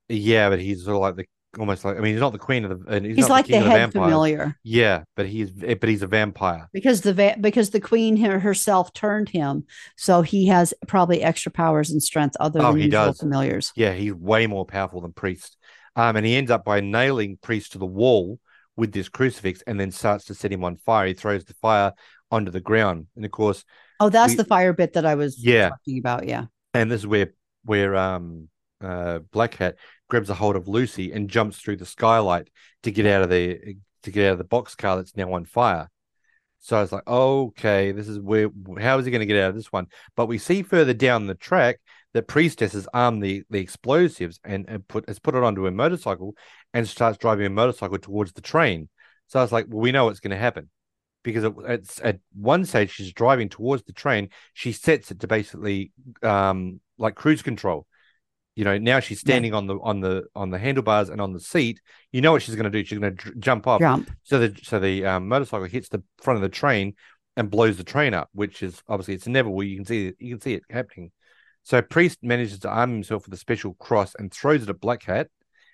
[0.09, 1.27] yeah, but he's sort of like the
[1.59, 3.47] almost like I mean he's not the queen of the and he's, He's, not like
[3.47, 4.05] the, the, head vampires.
[4.05, 6.69] familiar Yeah, but he's but he's a vampire.
[6.73, 9.65] because the va- because the queen herself turned him,
[9.97, 13.19] so he has probably extra powers and strength other Oh, than he usual does.
[13.21, 13.73] familiars.
[13.77, 15.57] Yeah, he's way more powerful than Priest.
[15.97, 18.39] Um, and he ends up by nailing Priest to the wall
[18.77, 21.07] with this crucifix, and then starts to set him on fire.
[21.09, 21.93] He throws the fire
[22.31, 23.65] onto the ground, and of course,
[24.01, 25.71] Oh, that's We- the fire bit that I was Yeah.
[25.71, 26.29] talking about.
[26.29, 26.45] Yeah,
[26.75, 27.33] and this is where
[27.65, 28.49] where um
[28.81, 29.75] uh Black Hat
[30.09, 32.49] grabs a hold of Lucy and jumps through the skylight
[32.83, 35.89] to get out of the to get out of the boxcar that's now on fire.
[36.61, 38.51] So I was like, okay, this is where
[38.81, 39.87] how is he going to get out of this one?
[40.17, 41.79] But we see further down the track
[42.15, 45.71] that Priestess has armed the the explosives and, and put has put it onto a
[45.71, 46.35] motorcycle
[46.75, 48.89] and starts driving a motorcycle towards the train.
[49.29, 50.71] So I was like, well, we know what's going to happen
[51.23, 54.31] because it, it's at one stage she's driving towards the train.
[54.55, 55.93] She sets it to basically
[56.23, 57.87] um like cruise control.
[58.59, 61.39] You know, now she's standing on the on the on the handlebars and on the
[61.39, 61.81] seat.
[62.11, 62.85] You know what she's going to do?
[62.85, 63.81] She's going to dr- jump off.
[63.81, 64.11] jump.
[64.25, 66.95] So the so the um, motorcycle hits the front of the train
[67.37, 69.63] and blows the train up, which is obviously it's inevitable.
[69.63, 71.13] You can see you can see it happening.
[71.63, 75.05] So Priest manages to arm himself with a special cross and throws it at Black
[75.05, 75.29] Hat,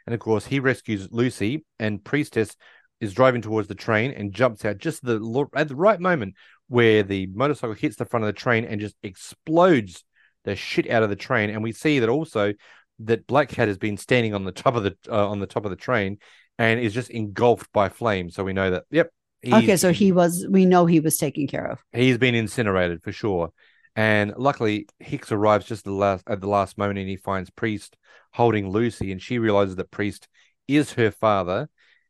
[0.06, 1.64] and of course he rescues Lucy.
[1.78, 2.54] And Priestess
[3.00, 6.34] is driving towards the train and jumps out just the at the right moment
[6.68, 10.04] where the motorcycle hits the front of the train and just explodes
[10.44, 11.50] the shit out of the train.
[11.50, 12.54] And we see that also
[13.00, 15.64] that Black Hat has been standing on the top of the uh, on the top
[15.64, 16.18] of the train
[16.58, 18.34] and is just engulfed by flames.
[18.34, 18.84] So we know that.
[18.90, 19.10] Yep.
[19.52, 20.46] Okay, so he was.
[20.48, 21.84] We know he was taken care of.
[21.92, 23.52] he's been incinerated for sure.
[23.96, 27.96] And luckily, Hicks arrives just the last at the last moment, and he finds Priest
[28.32, 30.28] holding Lucy, and she realizes that Priest
[30.66, 31.68] is her father,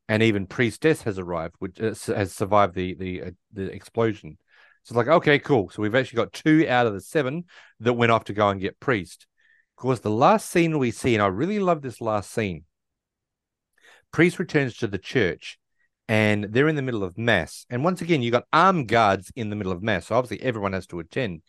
[0.09, 4.39] and even Priestess has arrived, which uh, has survived the the uh, the explosion.
[4.85, 5.71] So it's like, okay, cool.
[5.71, 7.45] So we've actually got two out of the seven
[7.81, 9.27] that went off to go and get Priest.
[9.77, 12.65] Of course, the last scene we see, and I really love this last scene.
[14.13, 15.59] Priest returns to the church
[16.09, 17.67] and they're in the middle of mass.
[17.71, 20.07] And once again, you got armed guards in the middle of mass.
[20.07, 21.43] So obviously everyone has to attend.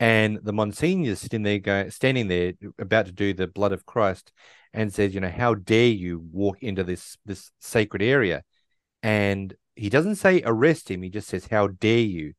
[0.00, 4.32] And the Monsignor's sitting there, going, standing there, about to do the blood of Christ,
[4.72, 8.42] and says, "You know, how dare you walk into this this sacred area?"
[9.02, 11.02] And he doesn't say arrest him.
[11.02, 12.32] He just says, "How dare you?"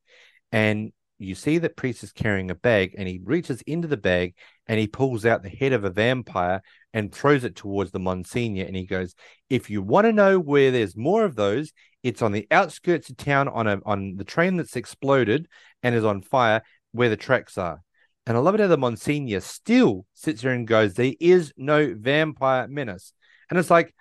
[0.52, 4.34] And you see that priest is carrying a bag, and he reaches into the bag
[4.68, 6.62] and he pulls out the head of a vampire
[6.93, 8.66] and throws it towards the Monsignor.
[8.66, 9.14] And he goes,
[9.49, 11.72] "If you want to know where there's more of those,
[12.02, 15.47] it's on the outskirts of town on a on the train that's exploded
[15.84, 17.82] and is on fire where the tracks are."
[18.26, 21.93] And I love it how the Monsignor still sits there and goes, "There is no
[21.97, 23.14] vampire menace,"
[23.49, 23.93] and it's like,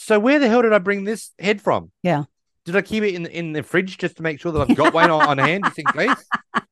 [0.00, 1.90] so where the hell did I bring this head from?
[2.02, 2.24] Yeah.
[2.68, 4.92] Did I keep it in in the fridge just to make sure that I've got
[4.92, 6.24] one on, hand just in case?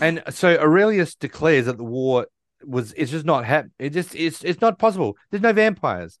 [0.00, 2.26] And so Orelas declares that the war
[2.64, 5.16] was it's just not hap- it just it's it's not possible.
[5.30, 6.18] There's no vampires.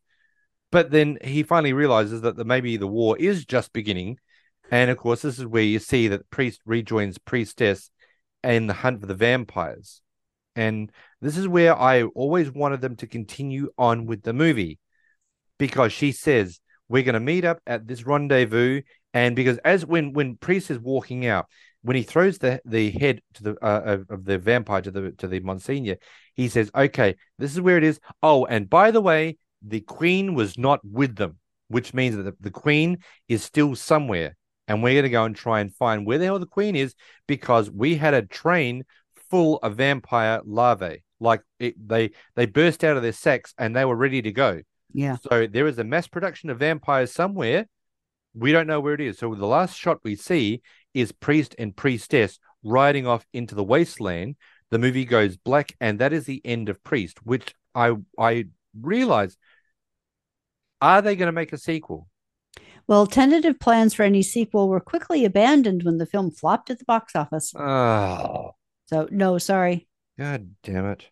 [0.70, 4.18] But then he finally realizes that the, maybe the war is just beginning.
[4.70, 7.90] And of course, this is where you see that priest rejoins priestess
[8.42, 10.02] in the hunt for the vampires.
[10.54, 14.78] And this is where I always wanted them to continue on with the movie
[15.58, 18.82] because she says, We're going to meet up at this rendezvous.
[19.14, 21.46] And because as when when priest is walking out,
[21.82, 25.12] when he throws the the head to the uh, of, of the vampire to the
[25.12, 25.96] to the Monsignor,
[26.34, 30.34] he says, "Okay, this is where it is." Oh, and by the way, the Queen
[30.34, 34.36] was not with them, which means that the, the Queen is still somewhere.
[34.68, 36.94] and we're going to go and try and find where the hell the queen is
[37.26, 38.84] because we had a train
[39.30, 41.02] full of vampire larvae.
[41.20, 44.60] Like it, they they burst out of their sacks and they were ready to go.
[44.96, 45.16] Yeah.
[45.30, 47.66] So there is a mass production of vampires somewhere.
[48.34, 49.18] We don't know where it is.
[49.18, 50.62] So the last shot we see
[50.94, 54.36] is priest and priestess riding off into the wasteland.
[54.70, 58.46] The movie goes black, and that is the end of Priest, which I I
[58.78, 59.36] realize.
[60.80, 62.08] Are they going to make a sequel?
[62.88, 66.84] Well, tentative plans for any sequel were quickly abandoned when the film flopped at the
[66.84, 67.54] box office.
[67.54, 68.52] Oh,
[68.86, 69.88] So, no, sorry.
[70.18, 71.10] god damn it!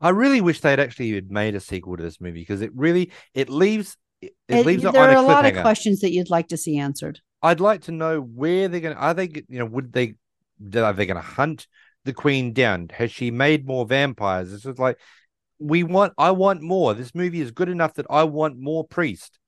[0.00, 3.48] I really wish they'd actually made a sequel to this movie because it really it
[3.48, 6.56] leaves it, it leaves there are a a lot of questions that you'd like to
[6.56, 7.20] see answered.
[7.42, 10.14] I'd like to know where they're going to, are they, you know, would they,
[10.74, 11.66] are they going to hunt
[12.04, 12.88] the queen down?
[12.92, 14.52] Has she made more vampires?
[14.52, 14.98] It's just like,
[15.58, 16.94] we want, I want more.
[16.94, 19.38] This movie is good enough that I want more priest.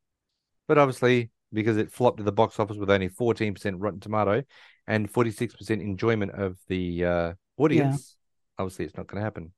[0.67, 4.43] But obviously, because it flopped at the box office with only 14% Rotten Tomato
[4.87, 8.17] and 46% enjoyment of the uh, audience,
[8.59, 9.53] obviously it's not going to happen.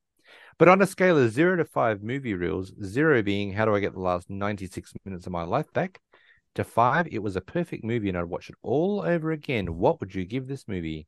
[0.60, 3.80] But on a scale of zero to five movie reels, zero being how do I
[3.80, 5.98] get the last 96 minutes of my life back,
[6.56, 9.78] to five, it was a perfect movie and I'd watch it all over again.
[9.78, 11.06] What would you give this movie?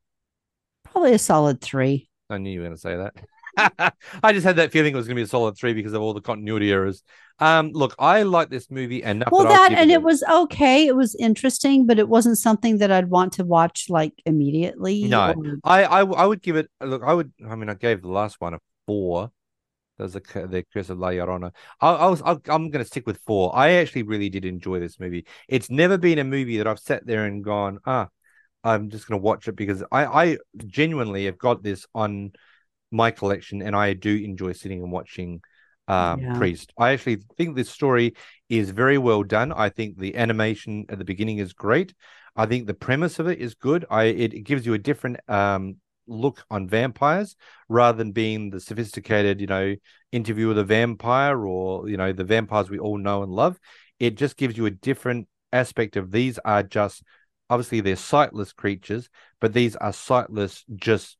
[0.85, 2.09] Probably a solid three.
[2.31, 3.93] I knew you were going to say that.
[4.23, 6.01] I just had that feeling it was going to be a solid three because of
[6.01, 7.03] all the continuity errors.
[7.37, 9.31] Um, look, I like this movie enough.
[9.31, 10.87] Well, that that and a- it was okay.
[10.87, 15.03] It was interesting, but it wasn't something that I'd want to watch like immediately.
[15.03, 15.35] No.
[15.37, 16.71] or- I, I I would give it.
[16.81, 17.31] Look, I would.
[17.47, 19.29] I mean, I gave the last one a four.
[19.97, 21.51] There's a the Curse of La Llorona.
[21.79, 22.21] I, I was.
[22.21, 23.55] I, I'm going to stick with four.
[23.55, 25.25] I actually really did enjoy this movie.
[25.47, 28.07] It's never been a movie that I've sat there and gone, ah,
[28.63, 32.31] I'm just going to watch it because I I genuinely have got this on
[32.91, 35.41] my collection and I do enjoy sitting and watching
[35.87, 36.33] um Yeah.
[36.33, 36.73] Priest.
[36.77, 38.13] I actually think this story
[38.49, 39.51] is very well done.
[39.51, 41.93] I think the animation at the beginning is great.
[42.35, 43.85] I think the premise of it is good.
[43.89, 45.77] I it, it gives you a different um
[46.07, 47.35] look on vampires
[47.69, 49.75] rather than being the sophisticated, you know,
[50.11, 53.59] interview with a vampire or you know the vampires we all know and love.
[53.99, 57.03] It just gives you a different aspect of these are just
[57.49, 61.17] obviously they're sightless creatures, but these are sightless just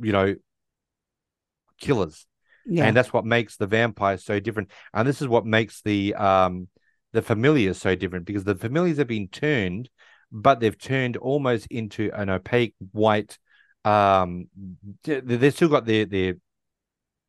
[0.00, 0.34] you know
[1.78, 2.26] killers
[2.66, 2.84] yeah.
[2.84, 6.68] and that's what makes the vampires so different and this is what makes the um
[7.12, 9.88] the familiars so different because the familiars have been turned
[10.30, 13.38] but they've turned almost into an opaque white
[13.84, 14.48] um
[15.04, 16.34] they- they've still got their their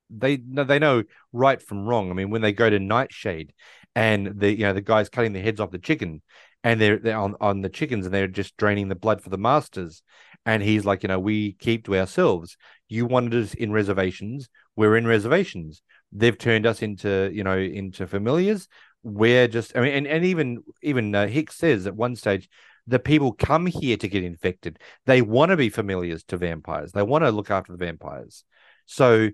[0.10, 2.12] they they know right from wrong.
[2.12, 3.54] I mean when they go to nightshade
[3.96, 6.22] and the you know the guys cutting the heads off the chicken
[6.64, 9.38] and they're they're on on the chickens and they're just draining the blood for the
[9.38, 10.04] masters.
[10.46, 12.58] And he's like you know we keep to ourselves.
[12.90, 14.50] You wanted us in reservations.
[14.76, 15.82] We're in reservations.
[16.12, 18.68] They've turned us into you know into familiars.
[19.04, 22.50] We're just i mean and, and even even uh, hicks says at one stage
[22.88, 27.04] the people come here to get infected they want to be familiars to vampires they
[27.04, 28.44] want to look after the vampires
[28.86, 29.30] so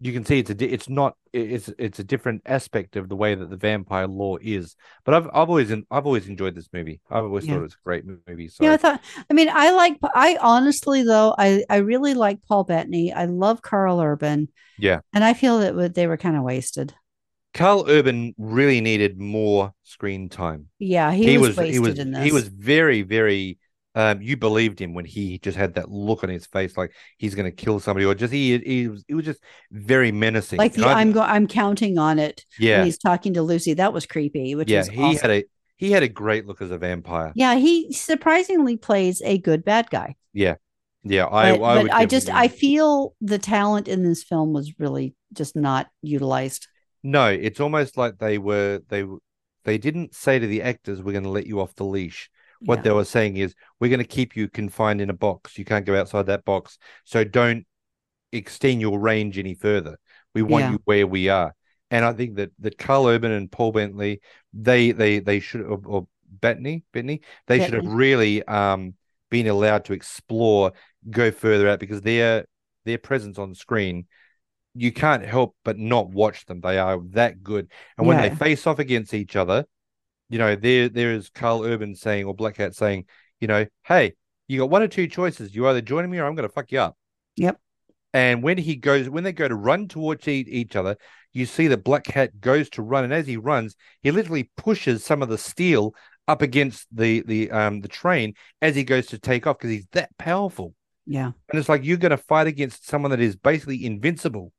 [0.00, 3.14] you can see it's a di- it's not it's it's a different aspect of the
[3.16, 4.74] way that the vampire lore is
[5.04, 7.54] but i've i've always i've always enjoyed this movie i've always Yeah.
[7.54, 9.00] thought it was a great movie so Yeah, I thought.
[9.30, 9.98] I mean, I like.
[10.14, 13.12] I honestly, though, I I really like Paul Bettany.
[13.12, 14.48] I love Karl Urban.
[14.78, 15.00] Yeah.
[15.14, 16.92] and I feel that they were kind of wasted.
[17.54, 21.98] Carl urban really needed more screen time Yeah, he, he was, was wasted he was
[21.98, 22.24] in this.
[22.24, 23.58] he was very very
[23.94, 27.34] um you believed him when he just had that look on his face like he's
[27.34, 29.40] going to kill somebody or just he he was he was just
[29.70, 32.44] very menacing like the I- I'm go I'm counting on it.
[32.58, 33.74] when yeah he's talking to Lucy.
[33.74, 34.54] That was creepy.
[34.54, 35.20] Which yeah he awesome.
[35.20, 35.44] had a
[35.76, 39.90] he had a great look as a vampire Yeah, he surprisingly plays a good bad
[39.90, 40.16] guy.
[40.32, 40.54] yeah
[41.04, 44.78] yeah i But, i, but I just I feel the talent in this film was
[44.78, 46.68] really just not utilized.
[47.02, 49.04] No, it's almost like they were they
[49.64, 52.30] they didn't say to the actors, "We're going to let you off the leash."
[52.60, 52.82] What Yeah.
[52.82, 55.58] they were saying is, "We're going to keep you confined in a box.
[55.58, 56.78] You can't go outside that box.
[57.04, 57.66] So don't
[58.32, 59.98] extend your range any further.
[60.34, 60.70] We want Yeah.
[60.72, 61.54] you where we are."
[61.90, 64.20] And I think that that Karl Urban and Paul Bentley,
[64.52, 68.94] they they they should or, or Bettany, Bettany, they should have really um
[69.30, 70.72] been allowed to explore,
[71.10, 72.46] go further out because their
[72.84, 74.06] their presence on screen
[74.74, 76.60] you can't help but not watch them.
[76.60, 77.70] They are that good.
[77.98, 79.66] And when they face off against each other,
[80.28, 83.06] you know, there there is Karl Urban saying or Black Hat saying,
[83.40, 84.14] you know, hey,
[84.48, 85.54] you got one or two choices.
[85.54, 86.96] You either join me or I'm going to fuck you up.
[87.36, 87.58] Yep.
[88.14, 90.96] And when he goes, when they go to run towards each other,
[91.32, 95.04] you see that Black Hat goes to run, and as he runs, he literally pushes
[95.04, 95.94] some of the steel
[96.28, 99.86] up against the the um the train as he goes to take off because he's
[99.92, 100.74] that powerful.
[101.06, 101.32] Yeah.
[101.48, 104.52] And it's like you're going to fight against someone that is basically invincible.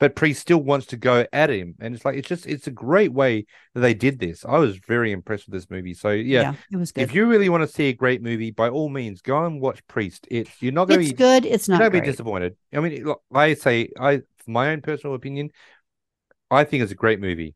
[0.00, 2.70] But Priest still wants to go at him, and it's like it's just it's a
[2.70, 3.44] great way
[3.74, 4.46] that they did this.
[4.46, 5.92] I was very impressed with this movie.
[5.92, 7.02] So yeah, it was good.
[7.02, 9.86] if you really want to see a great movie, by all means, go and watch
[9.86, 10.26] Priest.
[10.30, 11.44] It's you're not going to be good.
[11.44, 12.56] It's not not be disappointed.
[12.72, 15.50] I mean, look, I say I, for my own personal opinion,
[16.50, 17.54] I think it's a great movie.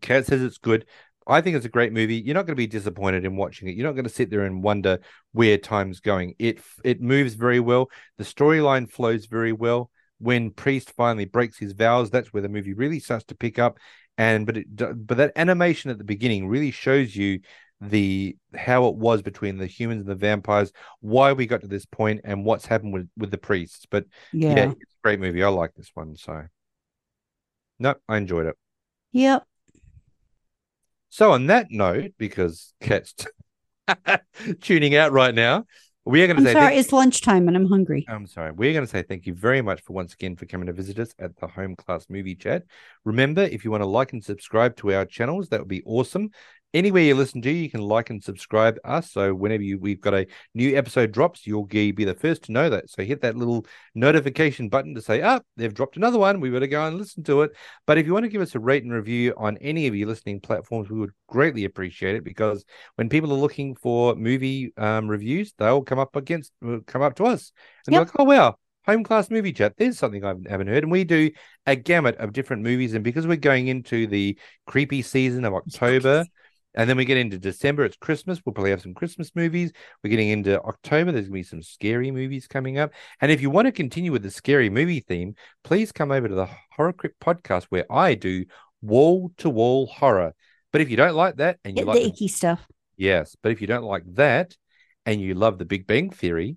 [0.00, 0.86] Kat says it's good.
[1.24, 2.16] I think it's a great movie.
[2.16, 3.76] You're not going to be disappointed in watching it.
[3.76, 4.98] You're not going to sit there and wonder
[5.32, 6.34] where time's going.
[6.40, 7.90] It it moves very well.
[8.16, 9.90] The storyline flows very well.
[10.18, 13.78] When Priest finally breaks his vows, that's where the movie really starts to pick up.
[14.16, 14.66] And but it
[15.06, 17.40] but that animation at the beginning really shows you
[17.80, 21.86] the how it was between the humans and the vampires, why we got to this
[21.86, 23.86] point, and what's happened with with the priests.
[23.88, 24.48] But Yeah.
[24.54, 25.42] yeah, it's a great movie.
[25.44, 26.16] I like this one.
[26.16, 26.46] So
[27.78, 28.56] no, I enjoyed it.
[29.12, 29.46] Yep.
[31.10, 33.14] So on that note, because Kat's
[34.60, 35.64] tuning out right now,
[36.08, 36.76] we are going to say sorry.
[36.76, 38.06] It's lunchtime and I'm hungry.
[38.08, 38.52] I'm sorry.
[38.52, 40.98] We're going to say thank you very much for once again for coming to visit
[40.98, 42.64] us at the Home Class Movie Chat.
[43.04, 46.30] Remember, if you want to like and subscribe to our channels, that would be awesome.
[46.74, 49.10] Anywhere you listen to, you can like and subscribe us.
[49.10, 52.52] So whenever you, we've got a new episode drops, you'll be be the first to
[52.52, 52.90] know that.
[52.90, 53.64] So hit that little
[53.94, 56.40] notification button to say, "Up, they've dropped another one.
[56.40, 57.52] We better go and listen to it."
[57.86, 60.08] But if you want to give us a rate and review on any of your
[60.08, 62.66] listening platforms, we would greatly appreciate it because
[62.96, 66.52] when people are looking for movie um, reviews, they'll come up against
[66.86, 67.50] come up to us
[67.86, 68.08] and they're Yep.
[68.08, 68.56] like, "Oh wow."
[68.86, 69.74] Home class movie chat.
[69.76, 71.30] There's something I haven't heard, and we do
[71.66, 72.94] a gamut of different movies.
[72.94, 76.24] And because we're going into the creepy season of October,
[76.74, 78.40] and then we get into December, it's Christmas.
[78.44, 79.72] We'll probably have some Christmas movies.
[80.02, 81.12] We're getting into October.
[81.12, 82.92] There's going to be some scary movies coming up.
[83.20, 86.34] And if you want to continue with the scary movie theme, please come over to
[86.34, 88.44] the Horror Crypt podcast where I do
[88.82, 90.34] wall to wall horror.
[90.72, 92.66] But if you don't like that and you Get like the the- icky stuff.
[92.96, 94.56] Yes, but if you don't like that
[95.06, 96.56] and you love the Big Bang Theory,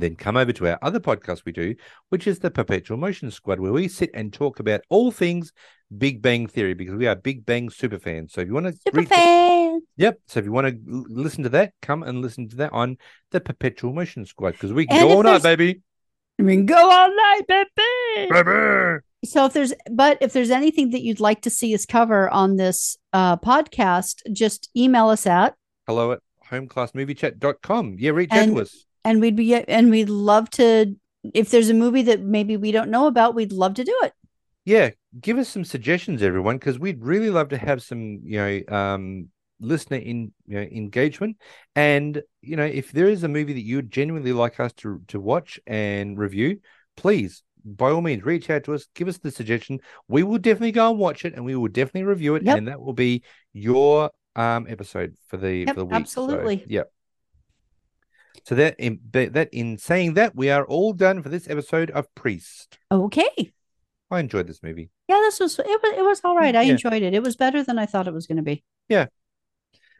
[0.00, 1.74] then come over to our other podcast we do,
[2.08, 5.52] which is the Perpetual Motion Squad, where we sit and talk about all things
[5.96, 8.32] Big Bang Theory because we are Big Bang super fans.
[8.32, 9.80] So if you want to Super fan.
[9.96, 10.20] Yep.
[10.26, 12.98] So if you want to listen to that, come and listen to that on
[13.30, 15.82] the Perpetual Motion Squad because we can And go all night, baby.
[16.38, 18.30] I mean, go all night, baby.
[18.30, 19.00] Baby.
[19.24, 22.56] So if there's, but if there's anything that you'd like to see us cover on
[22.56, 25.54] this uh, podcast, just email us at,
[25.86, 26.20] Hello at
[26.50, 27.96] homeclassmoviechat.com.
[27.98, 28.85] Yeah, reach out And- to us.
[29.06, 30.96] And we'd be, and we'd love to.
[31.34, 34.12] If there's a movie that maybe we don't know about, we'd love to do it.
[34.64, 34.90] yeah
[35.20, 39.28] give us some suggestions everyone because we'd really love to have some you know um
[39.60, 41.36] listener in you know engagement
[41.74, 45.00] and you know if there is a movie that you would genuinely like us to
[45.08, 46.60] to watch and review
[46.96, 50.72] please by all means reach out to us give us the suggestion we will definitely
[50.72, 52.58] go and watch it and we will definitely review it Yep.
[52.58, 53.22] and that will be
[53.54, 56.64] your um episode for the Yep, for the week So, absolutely.
[56.68, 56.92] yep
[58.44, 62.12] so that in that in saying that we are all done for this episode of
[62.14, 63.52] priest Okay.
[64.10, 65.66] i enjoyed this movie Yeah, this was it.
[65.66, 66.54] Was it was all right.
[66.56, 66.72] I Yeah.
[66.72, 67.14] enjoyed it.
[67.14, 68.64] It was better than I thought it was going to be.
[68.88, 69.06] Yeah.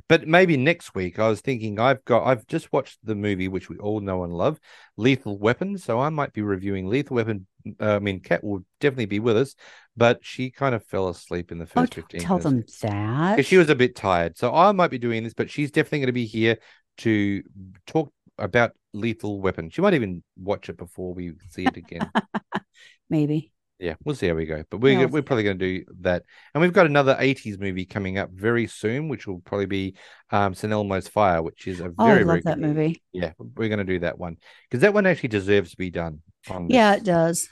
[0.09, 3.68] But maybe next week, I was thinking I've got I've just watched the movie which
[3.68, 4.61] we all know and love,
[4.97, 5.78] Lethal Weapon.
[5.78, 7.47] So I might be reviewing Lethal Weapon.
[7.80, 9.57] Uh, I mean, Kat will definitely be with us,
[9.97, 12.20] but she kind of fell asleep in the Oh, first don't fifteen.
[12.20, 12.80] tell minutes.
[12.80, 13.45] them that.
[13.45, 14.37] she was a bit tired.
[14.39, 16.59] So I might be doing this, but she's definitely going to be here
[16.99, 17.43] to
[17.87, 19.70] talk about Lethal Weapon.
[19.70, 22.11] She might even watch it before we see it again.
[23.11, 23.53] maybe.
[23.78, 24.64] Yeah, we'll see how we go.
[24.70, 26.22] But we're Yeah, we'll we're probably going to do that,
[26.55, 29.95] and we've got another '80s movie coming up very soon, which will probably be
[30.30, 30.72] um, St.
[30.72, 33.03] Elmo's Fire, which is a Oh, very I very that movie.
[33.12, 34.39] Yeah, we're going to do that one
[34.70, 36.22] because that one actually deserves to be done.
[36.49, 37.49] On Yeah, this, it does.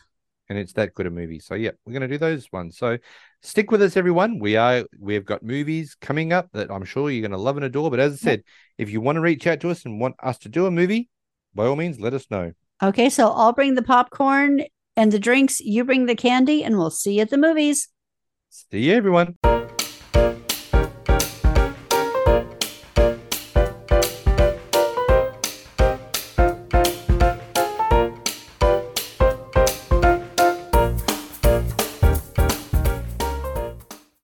[0.49, 1.39] And it's that good a movie.
[1.39, 2.77] So yeah, we're going to do those ones.
[2.79, 2.99] So
[3.43, 4.39] stick with us, everyone.
[4.39, 7.65] We are we've got movies coming up that I'm sure you're going to love and
[7.65, 7.91] adore.
[7.91, 8.43] But as I said,
[8.79, 11.09] if you want to reach out to us and want us to do a movie,
[11.55, 12.53] by all means, let us know.
[12.83, 14.65] Okay, so I'll bring the popcorn
[14.97, 15.61] and the drinks.
[15.61, 17.89] You bring the candy, and we'll see you at the movies.
[18.51, 19.37] See you, everyone.